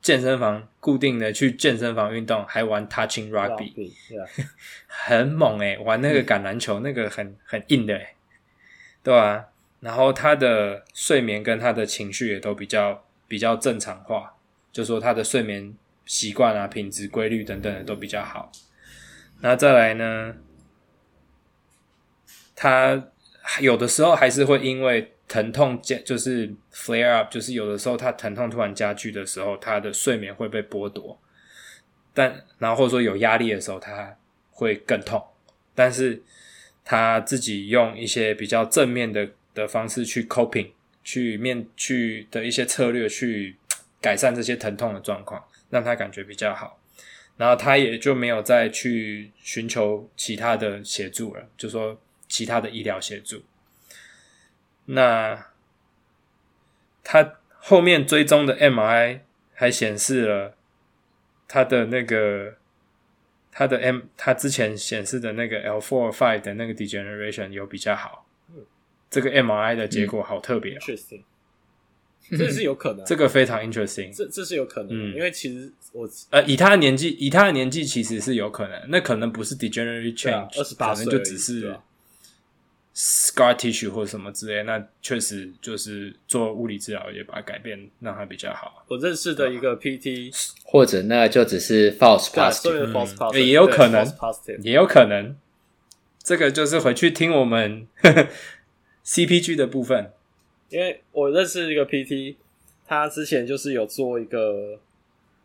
[0.00, 4.26] 健身房固定的去健身房运动，还玩 touching rugby，, rugby yeah.
[4.88, 8.14] 很猛诶，玩那个橄榄球、嗯、那个很很硬的诶，
[9.02, 9.44] 对啊，
[9.80, 14.32] 然后他的睡眠跟他的情绪也都比较比较正常化，
[14.72, 15.74] 就说他的睡眠
[16.06, 18.50] 习惯啊、品质、规律等等的都比较好。
[19.40, 20.36] 那再来呢，
[22.54, 23.08] 他
[23.60, 25.10] 有的时候还是会因为。
[25.26, 31.18] 疼痛加就是 flare up，就是有的时候他疼痛突然加剧的时候，他的睡眠会被剥夺。
[32.12, 34.14] 但然后或者说有压力的时候，他
[34.50, 35.26] 会更痛。
[35.74, 36.22] 但是
[36.84, 40.72] 他自己用一些比较正面的的方式去 coping，
[41.02, 43.56] 去面去的一些策略去
[44.02, 46.78] 改善这些疼痛的状况，让他感觉比较好。
[47.36, 53.42] 然后他也就没有再去寻求其他的协助了，就说其他的医疗协助。
[54.86, 55.46] 那
[57.02, 59.24] 他后面追踪的 M I
[59.54, 60.56] 还显示了
[61.48, 62.56] 他的那个
[63.50, 68.26] 他的 M，他之前显示的那个 L four five 的那个 degeneration 有比较好。
[69.10, 71.22] 这个 M I 的结果好特别，interesting，
[72.30, 81.74] 这是有可能，这个非常 interesting，这这是有可能，嗯，因为其实我呃以他的年纪，以他的年纪其实是有可能，那可能不是 degenerative change，二十八岁可能就只是。
[82.96, 88.86] scar tissue 或者什么之类，那确实就是做物理治疗也把它改变，让它比较好。
[88.86, 94.06] 我认识的一个 PT， 或者那就只是 false positive，嗯，也有可能，
[94.62, 95.36] 也有可能。
[96.22, 97.88] 这个就是回去听我们
[99.04, 100.12] CPG 的部分，
[100.74, 102.34] 因为我认识一个 PT，
[102.84, 104.76] 他之前就是有做一个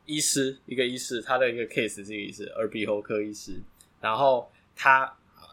[0.07, 3.51] 医师，一个医师，他的一个 case 是一个医师，耳鼻喉科医师，
[4.01, 5.05] 然后他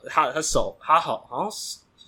[0.07, 1.51] 他他手他好好像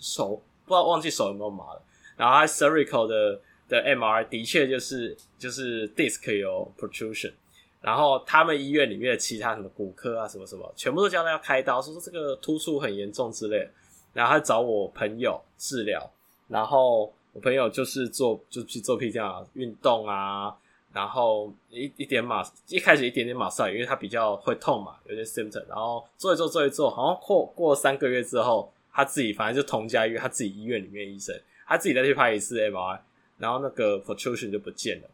[0.01, 1.83] 手不知道忘记手有没有麻了，
[2.17, 3.39] 然后他 cervical 的
[3.69, 7.35] 的 MR 的确就是就是 disc 有 protrusion。
[7.83, 13.69] 然后他们医院里面的其他什么骨科啊什么什么，全部都叫他要开刀，说说这个突出很严重之类。
[14.15, 16.11] 然后他找我朋友治疗，
[16.49, 20.53] 然后我朋友就是做就去做 PT 啊，运动啊，
[20.93, 25.65] 然后一一点马一开始一点点马赛，因为他比较会痛嘛，有点 symptom。
[25.69, 31.33] 然后做一做做一做，好像过过三个月之后，他自己反正就同家医院，他自己医院里面医生，
[31.65, 32.99] 他自己再去拍一次 MRI，
[33.39, 35.09] 然后那个 protrusion 就不见了。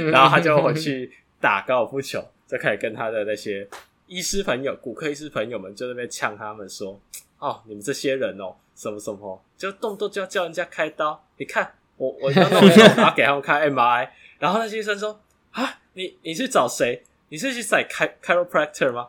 [0.10, 3.68] 然后他就回去打高尔夫球，就开始跟他的那些
[4.06, 6.98] 医师朋友、骨科医师朋友们就在那边呛他们说
[7.38, 11.22] ：“哦，你们这些人哦，什么什么，就动不动就要叫人家开刀。
[11.36, 14.08] 你看我，我 要弄一弄，然后给他们开 MRI。
[14.38, 17.04] 然后那些医生说：啊，你你去找谁？
[17.28, 19.08] 你是去找开 chiropractor 吗？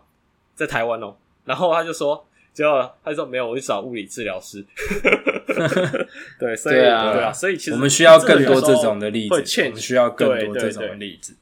[0.54, 1.16] 在台湾哦。
[1.46, 4.62] 然后他就说。”结果他就说没有，我去找物理治疗师。
[6.38, 11.34] 对，所以对啊，对啊，所以其实我们需要更多这种的例子，我们需要更多这种的例子。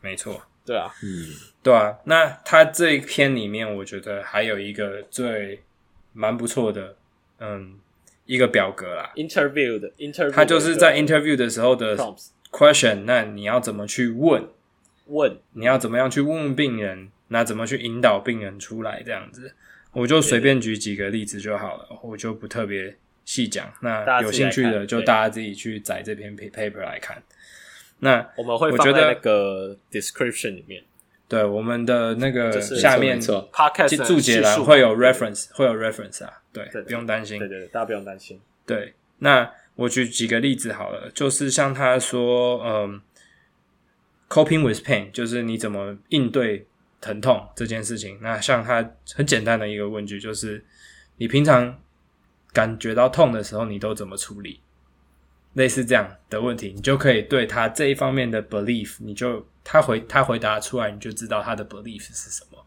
[0.00, 1.26] 没错，对啊，嗯，
[1.62, 1.94] 对啊。
[2.04, 5.62] 那他这一篇里面，我觉得还有一个最
[6.14, 6.96] 蛮不错的，
[7.40, 7.78] 嗯，
[8.26, 11.96] 一个表格啦，interview 的 interview，他就是在 interview 的时候的
[12.50, 14.48] question，那你要怎么去问？
[15.06, 17.10] 问你要怎么样去问问病人？
[17.28, 19.02] 那怎么去引导病人出来？
[19.04, 19.54] 这样子。
[19.92, 23.72] 我就随便举几个例子就好了，我就不特别细讲。
[23.80, 27.22] 那有兴趣的就大家自己去载这篇 paper 来看。
[27.98, 30.82] 那我们会放在那个 description 里面，
[31.34, 38.40] 对我们的那个下面 podcast 注解栏会有 reference，会有 reference 啊，对，不用担心，对对，大家不用担心。
[38.66, 43.00] 对，那我举几个例子好了，就是像他说，嗯
[44.28, 46.66] ，coping with pain，就是你怎么应对。
[47.00, 50.64] 疼痛这件事情，那像他很简单的一个问句，就是
[51.18, 51.78] 你平常
[52.50, 54.62] 感觉到痛的时候，你都怎么处理？
[55.52, 62.64] 类似这样的问题，你就可以对他这一方面的 belief，你就他回他回答出来，你就知道他的 belief 是什么。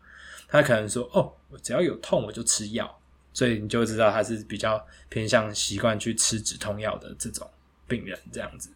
[0.50, 3.00] 他可能说：“哦，我只要有痛我就吃药。”
[3.32, 7.50] 所以你就知道他是比较偏向习惯去吃止痛药的这种
[7.88, 8.72] 病人这样子。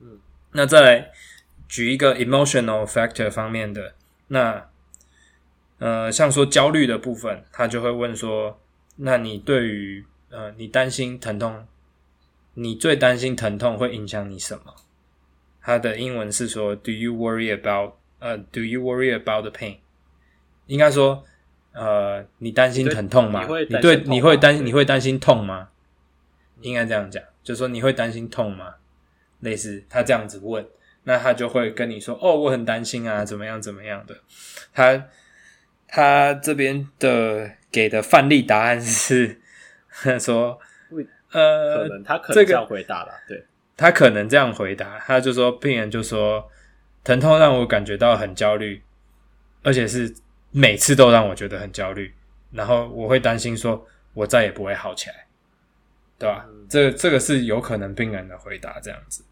[0.00, 0.20] 嗯，
[0.52, 1.10] 那再来
[1.66, 3.94] 举一个 emotional factor 方面的
[4.28, 4.68] 那。
[5.78, 8.60] 呃，像说焦虑的部分，他就会问说
[8.96, 11.66] ：“那你对于呃，你担心疼痛，
[12.52, 14.74] 你最担心疼痛会影响你什么？”
[15.62, 17.94] 他的英文是说：“Do you worry about？
[18.18, 19.76] 呃，Do you worry about the pain？”
[20.66, 21.24] 应该说，
[21.72, 23.46] 呃，你担心疼痛吗？
[23.68, 25.68] 你对，你会担，你会担心痛吗？
[26.60, 28.74] 应该这样讲，就是说你会担心痛吗？
[29.40, 30.66] 类似他这样子问，
[31.04, 34.16] 那他就会跟你说：“哦，我很担心啊，怎么样，怎么样的。”
[34.74, 35.06] 他。
[35.92, 39.40] 他这边的给的范例答案是
[40.20, 40.56] 说，
[41.32, 43.44] 呃，可能他可能这样回答了，对，
[43.80, 46.46] 他可能这样回答，他就说，病人就说，
[47.02, 48.82] 疼痛让我感觉到很焦虑，
[49.62, 50.14] 而且是
[50.50, 52.12] 每次都让我觉得很焦虑，
[52.52, 55.26] 然后我会担心说，我再也不会好起来，
[56.18, 56.44] 对吧？
[56.46, 59.24] 嗯，这这个是有可能病人的回答，这样子，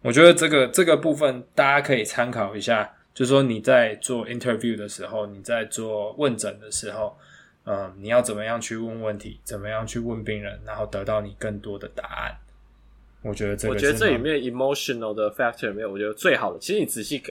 [0.00, 2.90] 我觉得这个这个部分大家可以参考一下。
[3.12, 7.18] 就是说你在做 interview 的时候，你在做问诊的时候，
[7.64, 12.38] 嗯，你要怎么样去问问题，怎么样去问病人，然后得到你更多的答案。
[13.22, 17.22] 我觉得这个，我觉得这里面 emotional 的 factor 里面，我觉得最好的，其实你仔细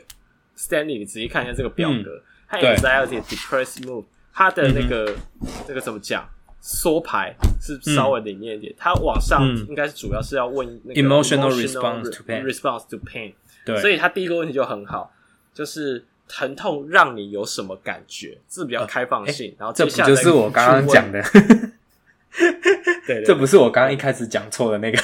[0.57, 6.27] Stanley，你仔细看一下这个表格，它 anxiety depressed mood，它的那个、嗯、那个怎么讲，
[6.61, 12.09] 缩排是稍微里面一点，它、嗯、往上应该是主要是要问那个 emotional response
[12.89, 13.33] to pain，
[13.65, 15.13] 对，所以它第一个问题就很好。
[15.51, 18.37] 就是疼痛让你有什么感觉？
[18.47, 21.21] 是比较开放性，然后这不就是我刚刚讲的？
[23.07, 24.97] 对，这不是我刚刚一开始讲错的那个。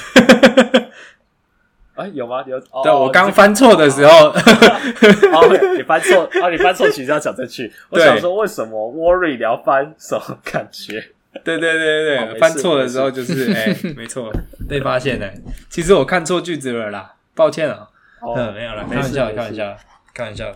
[1.95, 2.43] 啊， 有吗？
[2.45, 2.59] 有。
[2.83, 4.33] 对，我刚翻错的时候，
[5.75, 6.49] 你翻错啊！
[6.49, 7.71] 你翻错，其实要讲这句。
[7.89, 11.03] 我想说，为什么 worry 你要翻什么感觉？
[11.43, 14.31] 对对对对对，翻错的时候就是哎，没错，
[14.69, 15.29] 被发现了。
[15.69, 17.87] 其实我看错句子了啦，抱歉啊。
[18.35, 19.77] 嗯，没有了，开玩笑，开玩笑。
[20.13, 20.53] 开玩笑，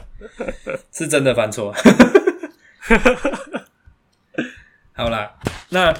[0.93, 1.73] 是真的翻错。
[4.93, 5.31] 好啦，
[5.69, 5.93] 那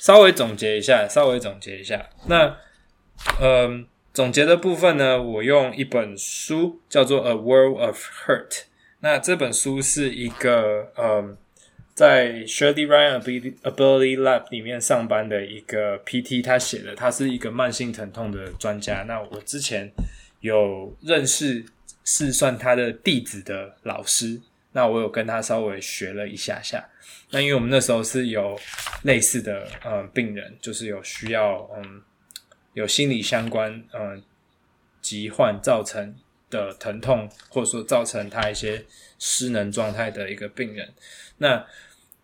[0.00, 2.08] 稍微总结一下，稍微总结一下。
[2.26, 2.56] 那，
[3.38, 8.48] 嗯，总结的部分呢，我用一本书叫做《A World of Hurt》。
[9.00, 11.36] 那这本书是一个，嗯，
[11.92, 19.02] 在 Shirley Ryan Ability Lab 里面上班的一个 PT，他写的，他是一个慢性疼痛的专家。
[19.02, 19.92] 那我之前
[20.40, 21.62] 有认识，
[22.04, 24.40] 是算他的弟子的老师。
[24.72, 26.88] 那我有跟他稍微学了一下下。
[27.30, 28.58] 那因为我们那时候是有
[29.02, 32.02] 类似的呃病人，就是有需要嗯
[32.74, 34.22] 有心理相关嗯
[35.00, 36.14] 疾患造成
[36.50, 38.84] 的疼痛，或者说造成他一些
[39.18, 40.92] 失能状态的一个病人。
[41.38, 41.64] 那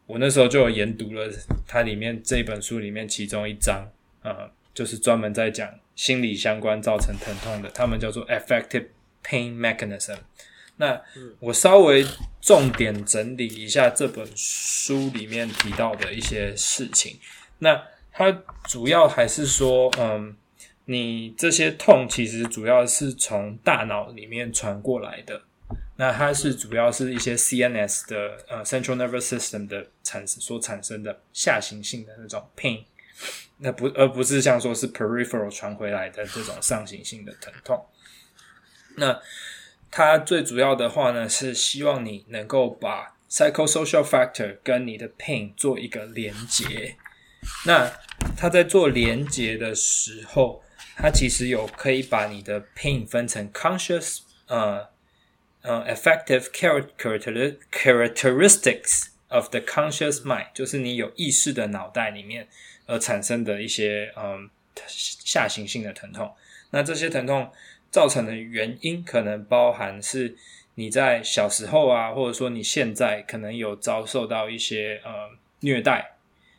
[0.07, 1.29] 我那时候就有研读了
[1.67, 3.89] 它里面这本书里面其中一章，
[4.23, 8.87] 呃，就是专门在讲心理相关造成疼痛的，他们叫做 affective
[9.25, 10.17] pain mechanism。
[10.77, 11.01] 那
[11.41, 12.07] 我稍微
[12.47, 17.19] 重点整理一下这本书里面提到的一些事情。
[17.59, 17.83] 那
[18.13, 18.31] 它
[18.69, 20.37] 主要还是说，嗯，
[20.85, 25.43] 你这些痛其实主要是从大脑里面传过来的。
[25.97, 32.85] 那它是主要是一些 CNS 的呃 Central Nervous System 的产生所产生的下行性的那种 pain，
[33.59, 37.85] 那不而不是像说是 peripheral 传回来的这种上行性的疼痛。
[38.99, 39.21] 那
[39.91, 46.97] 它最主要的话呢，是希望你能够把 psychosocial factor 跟你的 pain 做一个连接。
[47.67, 47.93] 那
[48.37, 50.63] 它在做连接的时候，
[50.97, 54.89] 它其实有可以把你的 pain 分成 conscious 呃。
[55.63, 56.45] 呃，effective
[57.73, 62.47] characteristics of the conscious mind，就是你有意识的脑袋里面
[62.87, 64.49] 而产生的一些嗯
[64.87, 66.33] 下行性的疼痛。
[66.71, 67.51] 那这些疼痛
[67.91, 70.37] 造成的原因，可能包含是
[70.75, 75.31] 你在小时候啊，或者说你现在可能有遭受到一些呃
[75.61, 76.17] 虐待，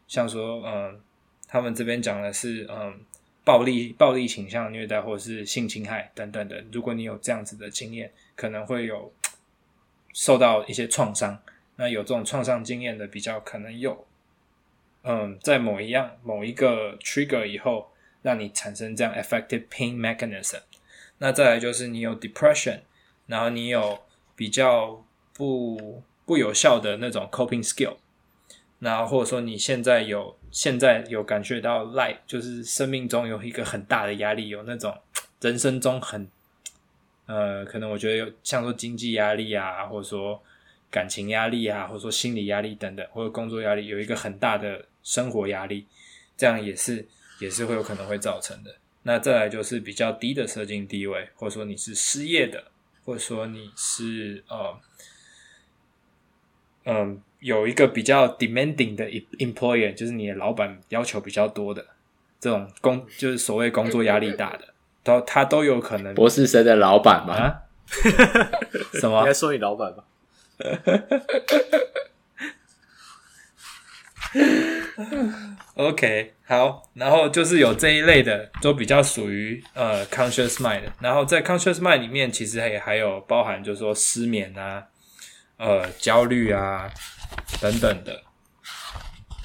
[0.07, 1.01] 像说嗯，
[1.47, 2.99] 他们这边讲的是嗯
[3.43, 6.63] 暴力暴力倾向虐待，或者是性侵害等等的。
[6.71, 8.11] 如果你有这样子的经验。
[8.37, 9.11] 可能会有
[10.13, 11.41] 受到一些创伤，
[11.77, 14.05] 那有这种创伤经验的比较可能有，
[15.01, 17.89] 嗯，在某一样某一个 trigger 以后，
[18.21, 20.59] 让你产生这样 affective pain mechanism。
[21.19, 22.81] 那再来就是你有 depression，
[23.25, 23.99] 然后你有
[24.35, 27.97] 比较不不有效的那种 coping skill，
[28.79, 34.95] 然后或者说你现在有现在有感觉到 life，就是生命中有一个很大的压力，有那种
[35.41, 36.27] 人生中很。
[37.25, 40.41] 呃，可能我觉得有像说经济压力啊，或者说
[40.89, 45.85] 感情压力啊，或者说心理压力等等，或者工作压力，有一个很大的生活压力，
[46.37, 47.05] 这样也是
[47.41, 48.73] 也是会有可能会造成的。
[49.07, 52.65] 那再来就是比较低的社经地位，或者说你是失业的，
[53.05, 54.77] 或者说你是呃
[56.83, 61.85] 嗯、呃、有一个比较 demanding 的 employer，就是你的老板要求比较多的
[62.37, 64.73] 这种工，就是所谓工作压力大的。
[65.05, 67.33] 都他都有可能，博士生的老板吗？
[67.33, 67.61] 啊、
[68.99, 69.19] 什么？
[69.21, 70.03] 应该说你老板吧。
[75.77, 80.83] OK，好，然后就是有这一类的，都比较属于呃 conscious mind。
[80.99, 84.83] 然后在 conscious mind 里面，其实也还有包含，就是说失眠啊、
[85.57, 86.91] 呃焦虑啊
[87.61, 88.23] 等等的，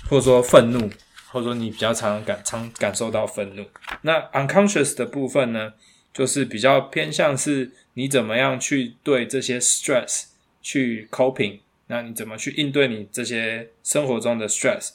[0.09, 0.91] 或者说愤怒。
[1.30, 3.64] 或者说你比较常感常感受到愤怒，
[4.03, 5.72] 那 unconscious 的部分呢，
[6.12, 10.24] 就是比较偏向是你怎么样去对这些 stress
[10.61, 14.91] 去 coping，那你怎么去应对你这些生活中的 stress？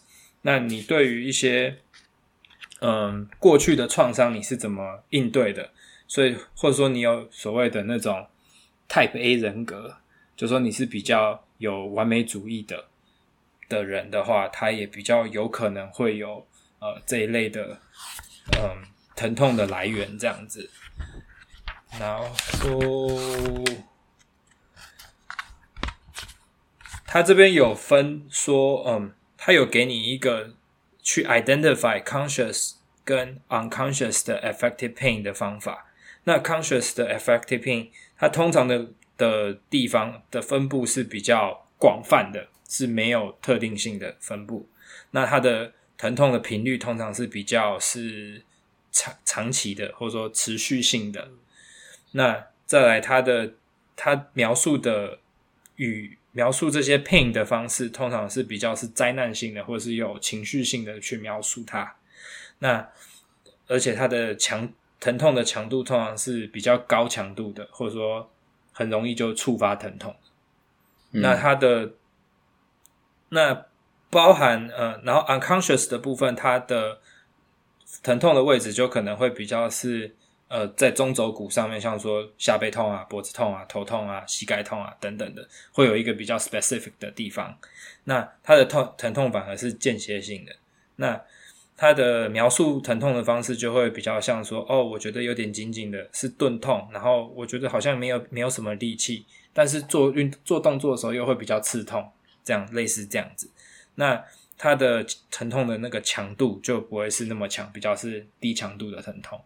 [0.47, 1.79] 那你对于一些
[2.79, 5.71] 嗯过去的创伤你是怎么应对的？
[6.07, 8.25] 所以或者说你有所谓的那种
[8.87, 9.97] Type A 人格，
[10.37, 12.85] 就说你是比较有完美主义的。
[13.67, 16.47] 的人的话，他也比较有可能会有
[16.79, 17.81] 呃这一类的
[18.57, 18.87] 嗯
[19.17, 20.69] 疼痛的来源这样子。
[21.99, 22.31] 然后
[27.05, 29.11] 他这边有分说，嗯，
[29.47, 30.53] 他有给你一个
[31.01, 32.73] 去 identify conscious
[33.05, 35.87] 跟 unconscious 的 affective pain 的方法。
[36.25, 37.87] 那 conscious 的 affective pain，
[38.17, 42.49] 它通常的的地方的分布是比较广泛的。
[42.69, 44.67] 是没有特定性的分布，
[45.11, 48.43] 那它的疼痛的频率通常是比较是
[48.91, 51.29] 长长期的，或者说持续性的。
[52.11, 53.53] 那再来，它的
[53.95, 55.19] 它描述的
[55.77, 61.95] 与描述这些 pain 的方式，通常是比较是灾难性的，或者是有情绪性的去描述它。
[62.59, 62.87] 那
[63.67, 68.29] 而且它的强疼痛的强度通常是比较高强度的，或者说
[68.71, 70.15] 很容易就触发疼痛。
[71.11, 71.93] 嗯、那它的
[73.29, 73.65] 那
[74.11, 76.99] 包含呃，然后 unconscious 的部分，它的
[78.03, 80.15] 疼痛的位置就可能会比较是
[80.49, 87.57] 呃，在中轴骨上面，像说下背痛啊、脖子痛啊、头痛啊、膝盖痛啊等等的，会有一个比较 specific 的地方。
[88.05, 90.55] 那它的痛疼痛反而是间歇性的。
[90.95, 91.21] 那
[91.75, 102.09] 它的描述疼痛的方式就会比较像说，哦，我觉得有点紧紧的，是钝痛，然后我觉得好像没有没有什么力气，但是做运做动作的时候又会比较刺痛，
[102.43, 103.51] 这样类似这样子。
[103.95, 104.23] 那
[104.57, 109.39] 它的疼痛的那个强度就不会是那么强，比较是低强度的疼痛。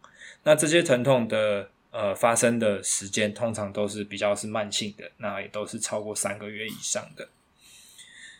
[0.44, 7.30] 那这些疼痛的呃发生的时间通常都是比较是慢性的，那也都是超过三个月以上的。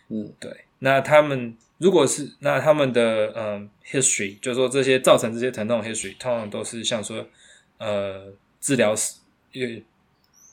[0.10, 0.66] 嗯，对。
[0.80, 3.70] 那他们如果是那他们的嗯、呃、
[4.00, 7.28] history，就是说这些造成这些疼痛 history，通常都是像说
[7.78, 9.20] 呃治疗时
[9.52, 9.68] 有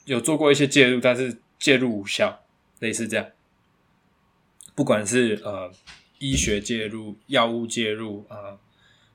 [0.05, 2.45] 有做过一些介入，但是介入无效，
[2.80, 3.26] 类似这样。
[4.74, 5.72] 不管是呃
[6.18, 8.36] 医学介入、药物介入啊。
[8.36, 8.59] 呃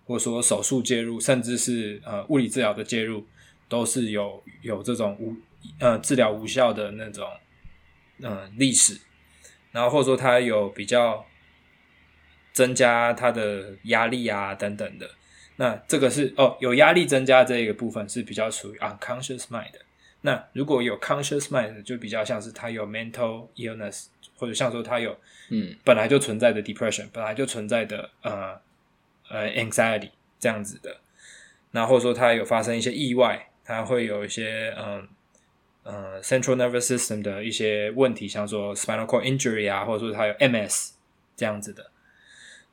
[0.06, 3.26] 或者说手术介入，甚至是呃物理治疗的介入，
[3.70, 5.34] 都是有有这种无
[5.80, 7.26] 呃治疗无效的那种
[8.20, 9.00] 嗯历史，
[9.72, 11.26] 然后或者说它有比较
[12.52, 15.10] 增加它的压力啊等等的，
[15.56, 19.80] 那这个是哦有压力增加这一个部分是比较属于 unconscious mind 的。
[20.22, 25.18] 那如果有 conscious mind 就比较像是它有 mental illness，或者像说它有
[25.50, 28.62] 嗯本来就存在的 depression，本来就存在的呃。
[29.34, 30.96] 呃，anxiety 这样子的，
[31.72, 35.10] 那或者说他有发生一些意外，他会有一些嗯
[35.82, 40.92] 呃 central nervous system 的一些问题，像说 spinal cord injury 啊，或者说他有 MS
[41.36, 41.90] 这样子的。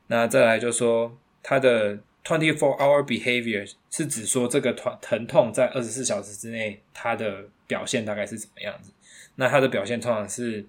[0.05, 8.91] 那再来就说他的 twenty four hour behavior 是指说这个疼疼痛在二十四小时之内，它的表现大概是怎么样子？
[9.33, 10.63] 那它的表现通常是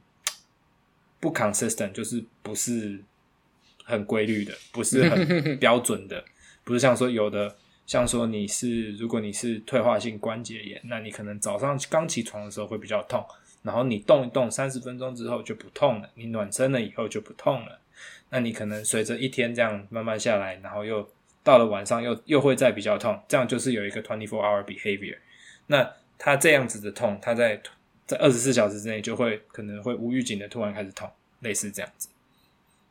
[1.20, 3.05] 不 consistent，就是不是。
[3.93, 6.24] 很规律的，不是很 标准的，
[6.64, 7.55] 不是像说有的，
[7.86, 13.24] 像说你是，如果你是退化性关节炎，那你可能早上刚起床的时候会比较痛，
[13.62, 17.78] 然后你动一动三十分钟之后就不痛了，你暖身了以后就不痛了，
[18.30, 21.07] 那你可能随着一天这样慢慢下来，然后又
[21.45, 25.16] 到了晚上又又会再比较痛，这样就是有一个 twenty four hour behavior。
[25.66, 25.88] 那
[26.18, 27.61] 他这样子的痛，他在
[28.07, 32.09] 在二十四小时之内就会可能会无预警的突然开始痛，类似这样子。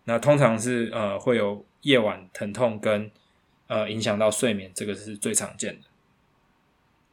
[0.06, 3.12] 那通常是呃会有夜晚疼痛跟
[3.68, 5.82] 呃影响到睡眠，这个是最常见的。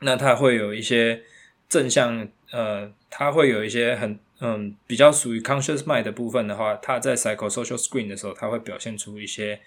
[0.01, 1.23] 那它会有一些
[1.69, 9.61] 正向呃，它会有一些很嗯比较属于 conscious mind 的部分的话，它在 psychosocial screen 的时候，它会表现出一些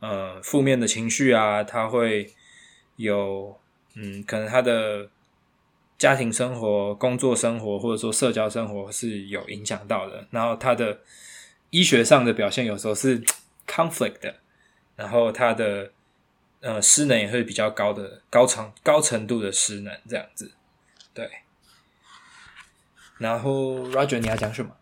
[0.00, 2.32] 呃负面的情绪啊，它会
[2.96, 3.58] 有
[3.94, 5.10] 嗯可能他的
[5.98, 11.00] 家庭生活、工作生活或者说社交生活是有影响到的，然后他的。
[11.74, 13.20] 医学上的表现有时候是
[13.66, 14.36] conflict 的，
[14.94, 15.90] 然后他的
[16.60, 20.52] 呃失能也会比较高的高程高程度的失能这样子，
[21.12, 21.28] 对。
[23.18, 24.76] 然后 Roger 你要讲什么？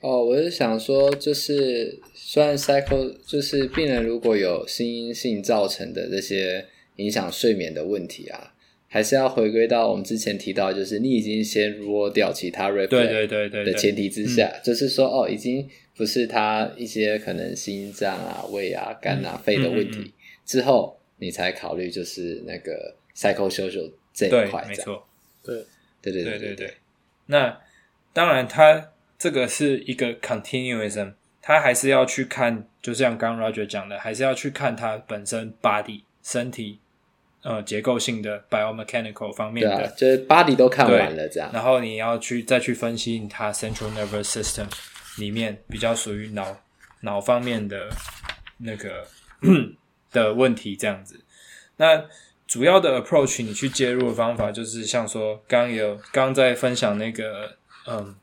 [0.00, 8.53] 哦，我是想说，就是虽然 psycho 就是病人如果有心因性造成的这些影响睡眠的问题啊。
[8.94, 20.14] 还是要回归到我们之前提到，就是你已经先 rule 掉其他 red flag 的前提之下，就是说哦，已经不是他一些可能心脏啊、胃啊、肝啊、肺的问题
[20.46, 25.04] 之后，你才考虑就是那个 psychosocial 这一块，没错，
[25.42, 25.56] 对，
[26.00, 26.74] 对对对对对。
[27.26, 27.60] 那
[28.12, 36.78] 当然，它这个是一个 continuism，它还是要去看，就像刚刚 Roger 讲的，还是要去看它本身 body 身体。
[37.44, 44.66] 呃，结构性的 biomechanical 方面的，就是 body 都看完了这样，然后你要去再去分析它 central nervous system
[45.18, 46.56] 里面比较属于脑
[47.00, 47.90] 脑方面的
[48.56, 49.06] 那个
[50.10, 51.20] 的问题这样子。
[51.76, 52.06] 那
[52.46, 58.14] 主要的 approach 你去介入的方法就是像说，刚有刚在分享那个嗯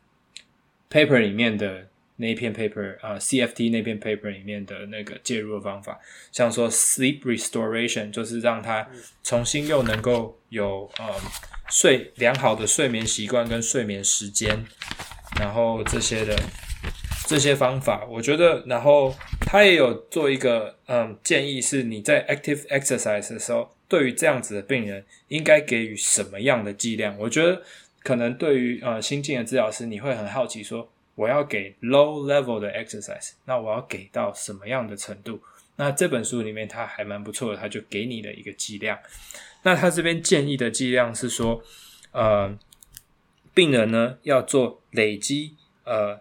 [0.90, 1.88] paper 里面的。
[2.22, 6.00] 那一篇 paper 啊、呃，CFT 那篇 paper 里面的那个介入的方法，
[6.32, 8.88] 像说 sleep restoration，就是让他
[9.24, 11.06] 重新又能够有呃
[11.70, 14.64] 睡良好的睡眠习惯跟睡眠时间，
[15.40, 16.40] 然后这些的
[17.28, 27.18] 这些方法，我觉得，然后他也有做一个嗯、呃、建议，是你在 active exercise 的时候，对于这样子的病人，应该给予什么样的剂量？
[27.18, 27.64] 我觉得
[28.04, 30.88] 可能对于呃新进的治疗师，你会很好奇说。
[31.22, 35.40] 我要给 low level 的 exercise，那我要给到什么样的程度？
[35.76, 38.98] 那这本书里面它还蛮不错的，它就给你的一个剂量。
[39.62, 41.62] 那他这边建议的剂量是说，
[42.12, 42.58] 呃，
[43.54, 46.20] 病人呢要做累积呃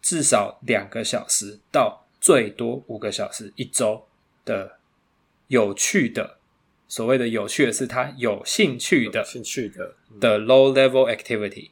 [0.00, 4.06] 至少两个小时到最多五个小时一周
[4.46, 4.78] 的
[5.48, 6.38] 有趣的
[6.88, 11.70] 所谓的有趣的是他有兴趣的兴趣的的 low level activity。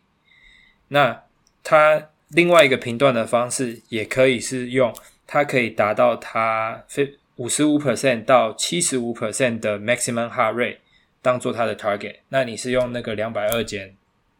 [0.88, 1.24] 那
[1.62, 4.94] 他另外一个评断的方式也可以是用，
[5.26, 10.76] 它可以达到它非五十五 percent 到七十五 percent 的 maximum heart rate
[11.22, 12.16] 当做它的 target。
[12.28, 13.96] 那你是用那个两百二减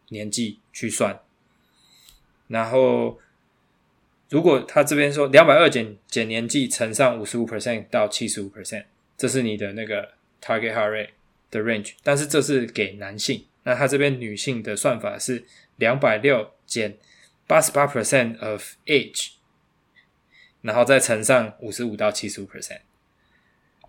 [0.09, 1.19] 年纪去算，
[2.47, 3.19] 然后
[4.29, 8.85] 如果他这边说两百二减减年纪乘上五十五 percent 到七十五 percent，
[9.17, 10.09] 这是你的那个
[10.41, 11.09] target heart rate
[11.49, 13.45] 的 range，但是这是给男性。
[13.63, 15.43] 那他这边女性的算法是
[15.77, 16.97] 两百六减
[17.49, 19.31] 八十八 percent of age，
[20.61, 22.81] 然后再乘上五十五到七十五 percent。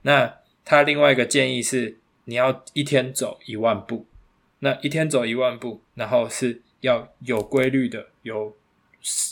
[0.00, 4.06] 那他另外一个建议是，你要一天走一万步。
[4.60, 8.56] 那一天走一万步，然后是要有规律的，有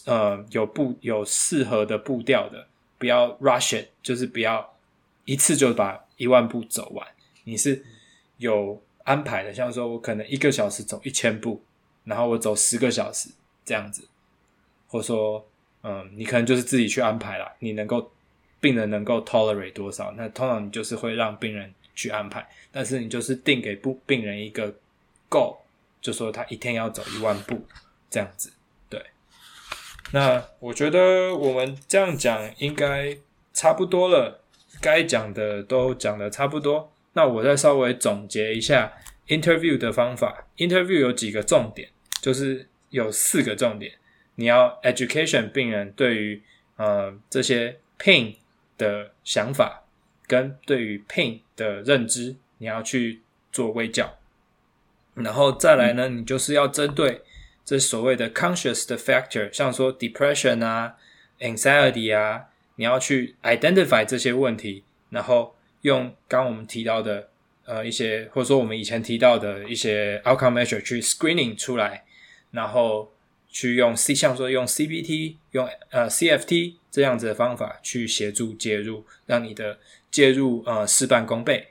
[0.05, 2.69] 呃有步有适合的步调的，
[2.99, 4.77] 不要 rush it，就是不要
[5.25, 7.07] 一次就把一万步走完。
[7.45, 7.83] 你是
[8.37, 11.63] 有安排的，像说我可能一个小时走一千步，
[12.05, 13.31] 然后我走十个小时
[13.65, 14.08] 这样子，
[14.89, 15.47] 或者说
[15.85, 18.11] 嗯，你可能就是自己去安排啦，你能够
[18.61, 24.75] 病人能够 tolerate 多少，那通常你就是会让病人去安排，但是你就是定给不病人一个。
[25.31, 25.61] 够，
[26.01, 27.63] 就说他一天要走一万步
[28.09, 28.51] 这样子，
[28.89, 28.99] 对。
[30.11, 33.15] 那我觉得我们这样讲应该
[33.53, 34.41] 差不多了，
[34.81, 36.91] 该讲的都讲的差不多。
[37.13, 38.91] 那我再稍微总结一下
[39.27, 40.47] interview 的方法。
[40.57, 41.91] interview 有几个重点，
[42.23, 43.93] 就是有四个重点。
[44.41, 46.41] 你要 education 病人对于
[46.77, 48.37] 呃这些 pain
[48.79, 49.83] 的想法
[50.29, 54.17] 跟对于 pain 的认知，你要去做微教。
[55.15, 57.23] 然后再来呢，你就是要针对
[57.65, 60.95] 这所谓的 conscious 的 factor，像说 depression 啊、
[61.41, 62.47] anxiety 啊，
[62.77, 67.29] 你要去 identify 这些问题，然后用刚刚我们提到的
[67.65, 72.05] 呃一些，或者说我们以前提到的一些 outcome measure 去 screening 出来，
[72.53, 73.13] 然后
[73.49, 79.79] 去用 C，像说用 CBT、用呃 CFT 这样子的方法去协助介入，让你的
[80.11, 81.69] 介入呃事半功倍，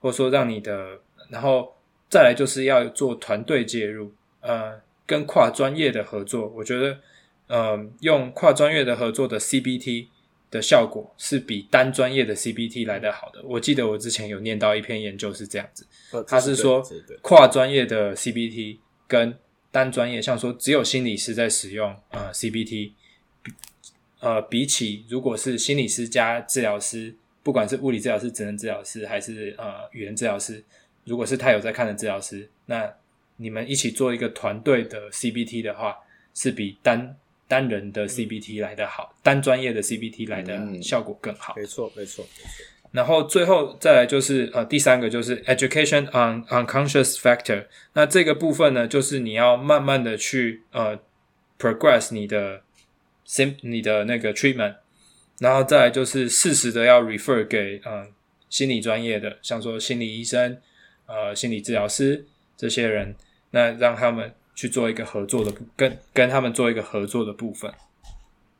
[0.00, 1.00] 或者说让你的
[1.30, 1.74] 然后。
[2.10, 4.10] 再来就是要做团队介入，
[4.40, 6.48] 呃，跟跨专业的合作。
[6.56, 6.98] 我觉得，
[7.48, 10.06] 呃，用跨专业的合作的 CBT
[10.50, 13.42] 的效果是比单专业的 CBT 来得好的。
[13.44, 15.86] 我记得我之前有念到一篇研究是这样子，
[16.26, 16.82] 他是说
[17.20, 19.38] 跨专业的 CBT 跟
[19.70, 22.92] 单专业，像说只有心理师在使用呃 CBT，
[24.20, 30.64] 呃，比起如果是心理师加治疗师，不管是物理治疗师、职能治疗师还是呃语言治疗师。
[31.04, 32.92] 如果是他有在看的治疗师，那
[33.36, 35.96] 你们一起做一个团队的 CBT 的话，
[36.34, 37.16] 是比单
[37.46, 41.54] 单人的 CBT 来的好，嗯、单专业的 CBT 来的效果更好。
[41.56, 42.26] 没错，没错，没错。
[42.92, 47.66] 然后最后再来就是呃第三个就是 education on unconscious factor。
[47.92, 50.98] 那这个部分呢，就是你要慢慢的去呃
[51.58, 52.62] progress 你的
[53.26, 54.76] sim 你的那个 treatment，
[55.38, 58.06] 然后再来就是适时的要 refer 给嗯、呃、
[58.48, 60.58] 心理专业的，像说心理医生。
[61.10, 63.16] 呃，心理治疗师这些人，
[63.52, 67.72] 那让他们去做一个合作的，跟跟他们做一个合作的部分。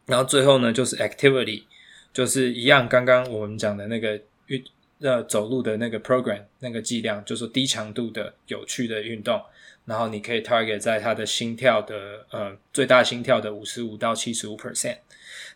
[0.07, 1.65] 然后最后呢，就是 activity，
[2.13, 4.65] 就是一样，刚刚我们讲的那个运
[5.01, 9.41] 呃走路的那个 program 那个剂量，就是低强度的有趣的运动。
[9.85, 14.99] 然后你可以 target 在他的心跳的呃最大心跳的五十五到七十五 percent。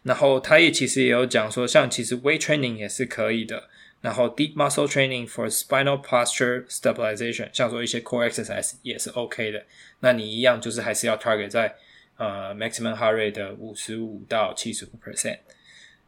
[0.05, 3.69] 然后他也其实也有讲说，像其实 weight training 也是可以的。
[4.01, 9.63] 然后 deep muscle training for spinal posture stabilization，像说一些 core exercise 也是 OK 的。
[10.01, 11.75] 那你一样就是还是要 target 在
[12.17, 15.39] 呃 maximum heart rate 的五十五到七十五 percent。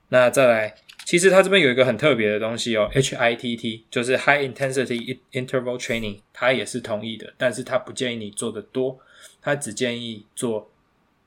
[0.08, 0.74] 那再来，
[1.04, 8.98] 其实它这边有一个很特别的东西哦，HITT 就是 high intensity interval training，它也是同意的，但是它不建议你做的多，
[9.40, 10.70] 它只建议做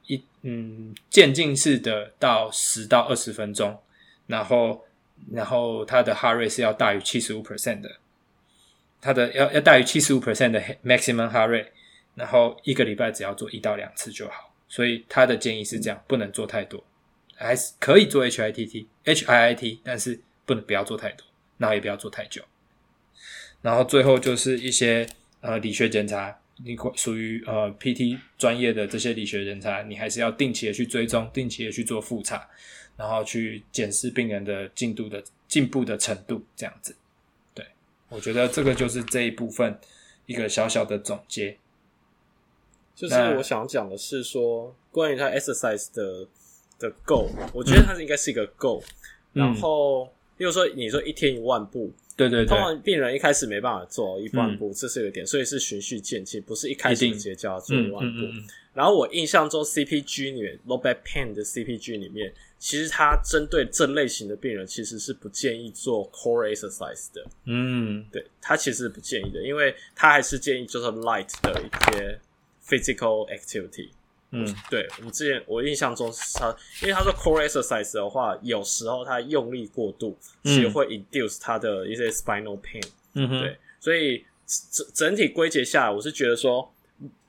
[0.05, 3.79] 一嗯渐进式的到十到二十分钟，
[4.27, 4.83] 然后。
[5.31, 7.89] 然后它的 harry 是要大于七十五 percent 的，
[9.01, 11.65] 它的要要大于七十五 percent 的 maximum harry
[12.13, 14.53] 然后一个礼拜只要做一到两次就好。
[14.69, 16.83] 所以他的建议是这样，不能做太多，
[17.37, 21.25] 还是可以做 HITT、HIIT，但是不能不要做太多，
[21.57, 22.41] 然后也不要做太久。
[23.61, 25.07] 然后最后就是一些
[25.41, 32.47] 呃理学检查，你属于呃 PT 专业的这些理学检查，你还是要定期的去追踪，定期的去做复查。
[32.97, 36.95] 然后去检视病人的进度的进步的程度，这样子，
[37.53, 37.63] 对，
[38.09, 39.79] 我觉得这个就是这一部分
[40.25, 41.55] 一个小小的总结。
[42.95, 46.27] 就是我想讲的是说，关于他 exercise 的
[46.79, 48.81] 的 goal，我觉得它是应该是一个 goal。
[49.33, 50.05] 嗯、然后，
[50.37, 58.19] 比如说你说一天一万步，对对对，通常病人一开始没办法做一万步，嗯、这是有点，所以是循序渐进，不是一开始直接叫他做一万步。
[58.73, 67.25] 然后我印象中 CPG 里面 low back pain 的 CPG 里面，其实他针对这类型的病人，其实是不建议做 core exercise 的。
[67.45, 72.19] 嗯，对，他其实是不建议的，因为他还是建议就是 light 的一些
[72.67, 73.89] physical activity。
[74.31, 82.85] 嗯，对，我们之前我印象中是他，因为他说 core exercise 的话，有时候他用力过度，其实会 induce 他的一些 spinal pain。
[83.13, 86.69] 嗯哼，对，所以整整体归结下来，我是觉得说，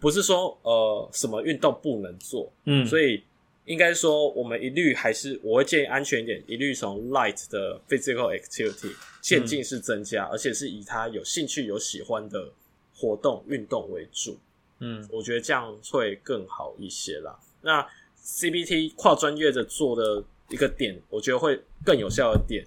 [0.00, 3.22] 不是说呃什么运动不能做，嗯，所以
[3.66, 12.50] 应该说我们一律还是我会建议安全一点，一律从 light 的 physical activity 渐进式增加，嗯、而且是以他有兴趣、有喜欢的
[12.92, 14.36] 活动运动为主。
[14.80, 17.38] 嗯，我觉得这样会更好一些啦。
[17.62, 17.86] 那
[18.22, 22.66] CBT 跨专业的做的一个点，我觉得会更有效的点，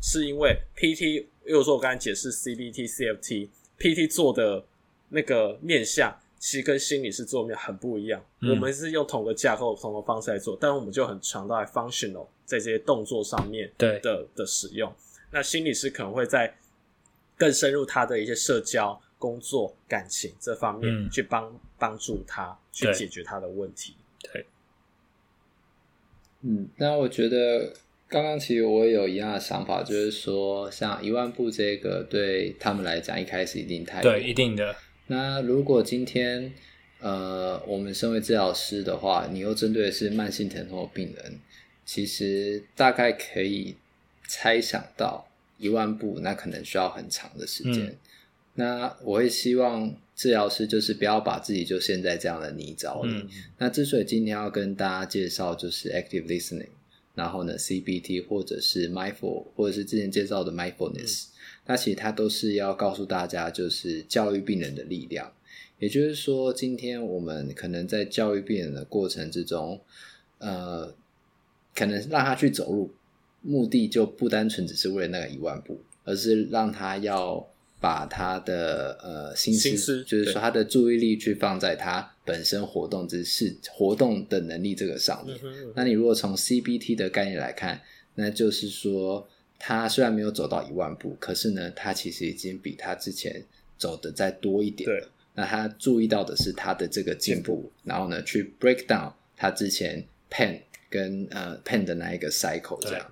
[0.00, 4.64] 是因为 PT，又如说我刚才解释 CBT、CFT，PT 做的
[5.10, 8.24] 那个面向，其实跟心理师做的面很不一样。
[8.40, 14.92] 嗯、我们是用同个架构、同个方式来做，但是我们就很强调在 functional 在这些动作上面的的，的使用。
[15.30, 16.56] 那心理师可能会在
[17.36, 19.00] 更深入他的一些社交。
[19.22, 23.94] 工作、感情这方面去帮帮、嗯、助他去解决他的问题。
[24.20, 24.44] 对，
[26.40, 27.72] 嗯，那我觉得
[28.08, 34.74] 刚刚其实我也有一样的想法，就是说，像一万步这个对他们来讲，一开始一定太对，一定的。
[35.06, 36.52] 那如果今天
[36.98, 41.38] 呃，我们身为治疗师的话，你又针对的是慢性疼痛的病人，
[41.84, 43.76] 其实大概可以
[44.26, 45.28] 猜想到
[45.58, 47.86] 一万步，那可能需要很长的时间。
[47.86, 47.98] 嗯
[48.54, 53.14] 那我会希望治疗师就是不要把自己就陷在这样的泥沼里。
[53.14, 56.68] 嗯、那之所以今天要跟大家介绍就是 active listening，
[57.14, 61.28] 然后呢 CBT 或者是 mindful，或者是之前介绍的 mindfulness，、嗯、
[61.68, 65.32] 那其实它都是要告诉大家就是教育病人的力量。
[65.78, 69.80] 也就是说，今天我们可能在教育病人的过程之中，
[70.38, 70.94] 呃，
[71.74, 72.90] 可能让他去走路，
[73.40, 77.48] 目的就不单纯只是为了那个一万步，而是让他要。
[77.82, 85.36] 把他的呃心思，心思就是说他的注意力去放在他本身活动之事、活动的能力这个上面。
[85.42, 87.82] 嗯嗯、那你如果从 CBT 的概念来看，
[88.14, 89.28] 那就是说
[89.58, 93.44] 他虽然没有走到一万步，可是呢，他其实已经比他之前
[93.76, 95.00] 走的再多一点了。
[95.00, 103.10] 对那他注意到的是他的这个进步，步然后呢，去 break down 他之前 pain 跟呃 pain 的那一个 cycle 这样。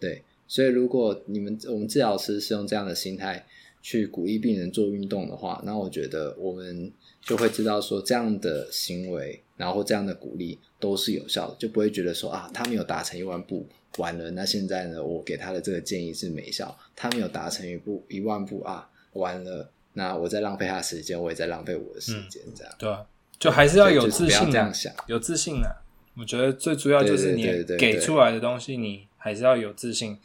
[0.00, 3.44] 对，对，所以如果你们我们治疗师是用这样的心态。
[3.88, 6.90] 去鼓励病人做运动的话，那我觉得我们
[7.20, 13.64] 就会知道说，这样的行为，然后这样的鼓励都是有效的，就不会觉得说啊，他没有达成一万步，
[13.98, 23.06] 完了，那现在呢，我给他的这个建议是没效，他没有达成一步一万步啊，完了，那我在浪费他的时间，我也在浪费我的时间，这样、嗯、对、啊，
[23.38, 25.70] 就还是要有自信，这样想，有自信啊，
[26.18, 27.44] 我觉得最主要就是你
[27.78, 30.18] 给出来的东西，你还是要有自信。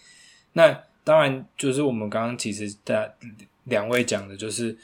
[0.53, 3.13] 那当然，就是我们刚刚其实在。
[3.71, 4.77] 两位讲的就是，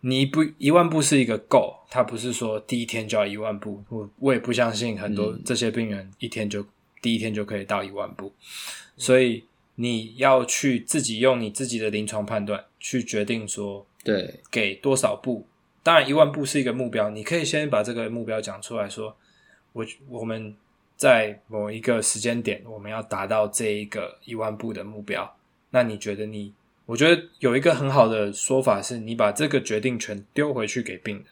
[0.00, 3.80] 你不一万步是一个 goal，他不是说第一天就要一万步。
[3.88, 6.66] 我我也不相信很多这些病人一天就、嗯、
[7.00, 8.32] 第一天就可以到一万步，
[8.96, 9.44] 所以
[9.76, 15.46] 你要去自己用你自己的临床判断去决定说，对，给多少步。
[15.84, 19.16] 当然一万步是一个目标，你可以先把这个目标讲出来说，
[19.72, 20.56] 我我们
[20.96, 25.36] 在某一个时间点我们要达到这一个一万步的目标，
[25.70, 26.52] 那你觉得你？
[26.86, 31.24] 我觉得有一个很好的说法是，你把这个决定权丢回去给病人。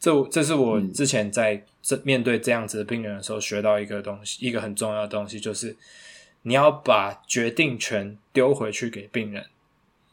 [0.00, 5.76] 这这是我之前在这面对这样子的病人的时候学到一个东西，一个很重要的东西，就是
[6.42, 9.44] 你要把决定权丢回去给病人。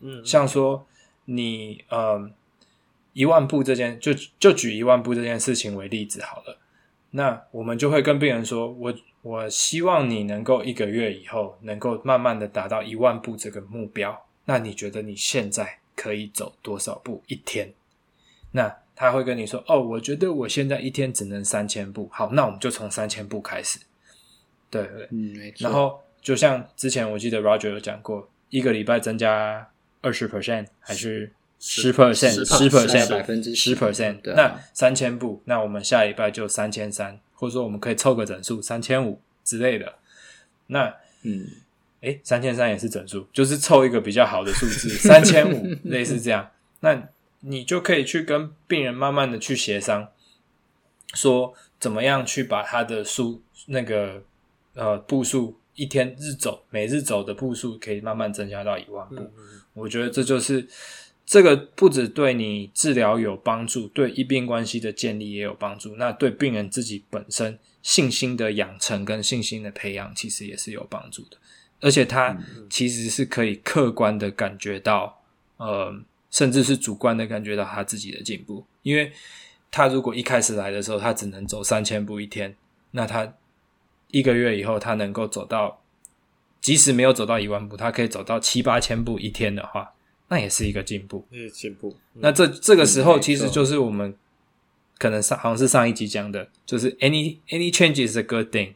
[0.01, 0.85] 嗯，像说
[1.25, 2.29] 你呃
[3.13, 6.57] 一万步这件，就就举一万步这件事情为例子好了。
[7.11, 8.93] 那我们就会跟病人说，我。
[9.25, 14.23] 我希望你能够一个月以后能够慢慢的达到一万步这个目标。
[14.45, 17.73] 那你觉得你现在可以走多少步一天？
[18.51, 23.79] 那他会跟你说：“哦，我觉得我现在一天只能三千步。”好，那我们就从三千步开始。
[24.69, 25.63] 对对，嗯，没错。
[25.63, 29.69] 然后就像之前我记得 Roger 有讲过，一个礼拜增加
[30.01, 32.45] 二十 percent 还是十 percent？
[32.45, 34.19] 十 percent 百分之十 percent。
[34.23, 37.19] 那三千步，那我们下礼拜就三千三。
[37.37, 39.95] 或者说，我们可以凑个整数三千五之类的。
[40.67, 41.45] 那，嗯，
[42.05, 46.49] 诶，三千三也是整数，就是凑一个比较好的数字， 三千五类似这样。
[46.79, 47.09] 那
[47.41, 50.07] 你就可以去跟病人慢慢的去协商，
[51.13, 54.23] 说怎么样去把他的数那个
[54.73, 59.15] 呃步数一天日走每日走的步数可以慢慢增加到一万步。
[59.15, 60.67] 嗯嗯，我觉得这就是
[61.25, 65.95] 这个不止对你治疗有帮助，对医病关系的建立也有帮助。
[65.95, 71.37] 那对病人自己本身信心的养成跟信心的培养，其实也是有帮助的。
[71.81, 72.37] 而且他
[72.69, 75.21] 其实是可以客观的感觉到，
[75.57, 75.93] 呃，
[76.31, 78.65] 甚至是主观的感觉到他自己的进步。
[78.81, 79.11] 因为
[79.71, 82.55] 他如果一开始来的时候，他只能走三千步一天，
[82.91, 83.33] 那他
[84.09, 85.81] 一个月以后，他能够走到，
[86.61, 89.93] 即使没有走到一万步，他可以走到七八千步一天的话，
[90.29, 91.27] 那也是一个进步。
[91.31, 91.97] 是进步。
[92.13, 94.15] 那这这个时候，其实就是我们
[94.97, 98.75] 可能上好像是上一集讲的，就是 any any change is a good thing。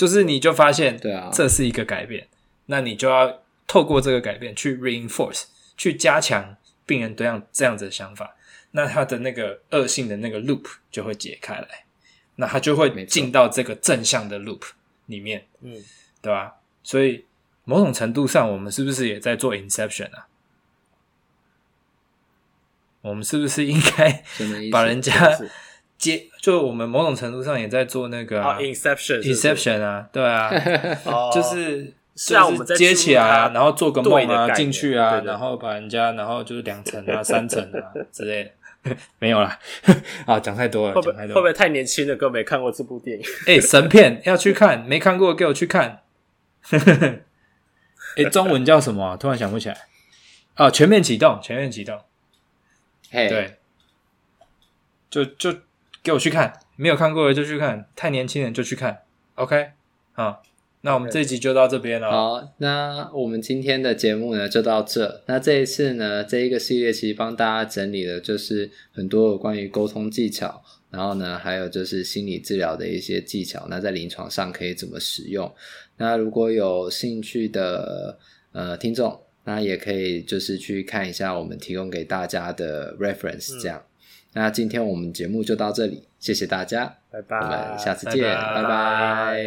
[0.00, 2.26] 就是你就发现，对啊，这是一个改变，
[2.64, 5.44] 那你就要透过这个改变去 reinforce，
[5.76, 6.56] 去加强
[6.86, 8.34] 病人这样这样子的想法，
[8.70, 11.84] 那他的那个恶性的那个 loop 就会解开来，
[12.36, 14.62] 那他就会进到这个正向的 loop
[15.04, 15.84] 里面，嗯，
[16.22, 16.54] 对吧？
[16.82, 17.26] 所以
[17.64, 20.28] 某种程度上，我们是不是也在做 inception 啊？
[23.02, 24.24] 我们是不是应该
[24.72, 25.38] 把人家？
[26.00, 30.50] 接就我们某种程度上也在做那个啊 inception，inception 啊，对啊，
[31.30, 38.50] 就是是啊，我们接起来啊，然后做个梦啊，进去啊，然后把人家，然后就是两层啊、 三层啊之类
[38.82, 39.58] 的， 没有啦，
[40.24, 43.24] 啊，讲太多了，会不会会不会太年轻的哥没看过这部电影？
[43.46, 46.00] 哎，神片要去看，没看过给我去看。
[48.16, 49.18] 哎，中文叫什么？
[49.18, 49.76] 突然想不起来。
[50.54, 52.00] 啊，全面启动，全面启动。
[53.12, 53.58] 哎，对，
[55.10, 55.54] 就就。
[56.02, 59.02] 给我去看，没有看过的就去看，太年轻人就去看。
[59.34, 59.72] OK，
[60.12, 60.42] 好，
[60.80, 62.10] 那我们这一集就到这边了。
[62.10, 65.22] 好，那我们今天的节目呢就到这。
[65.26, 73.66] 那这一次呢，这一个系列其实帮大家整理的就是很多有关于沟通技巧，然后呢，还有就是心理治疗的一些技巧。
[73.68, 75.54] 那在临床上可以怎么使用？
[75.98, 78.18] 那如果有兴趣的
[78.52, 83.78] 呃听众，那也可以就是去看一下我们提供给大家的 reference，这样。
[83.78, 83.89] 嗯
[84.32, 88.62] 那今天我们节目就到这里，谢谢大家，拜拜，我们下次见，拜拜。
[88.62, 89.42] 拜拜。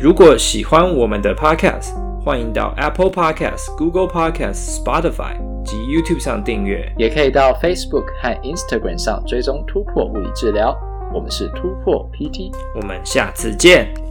[0.00, 10.76] 如果喜欢我们的 Podcast，欢迎到 Apple Podcast、Google Podcast、Spotify 及 YouTube 上订阅，也可以到 Facebook 和 Instagram 上追踪突破物理治疗。
[11.12, 14.09] 我们是突破 PT，我们下次见。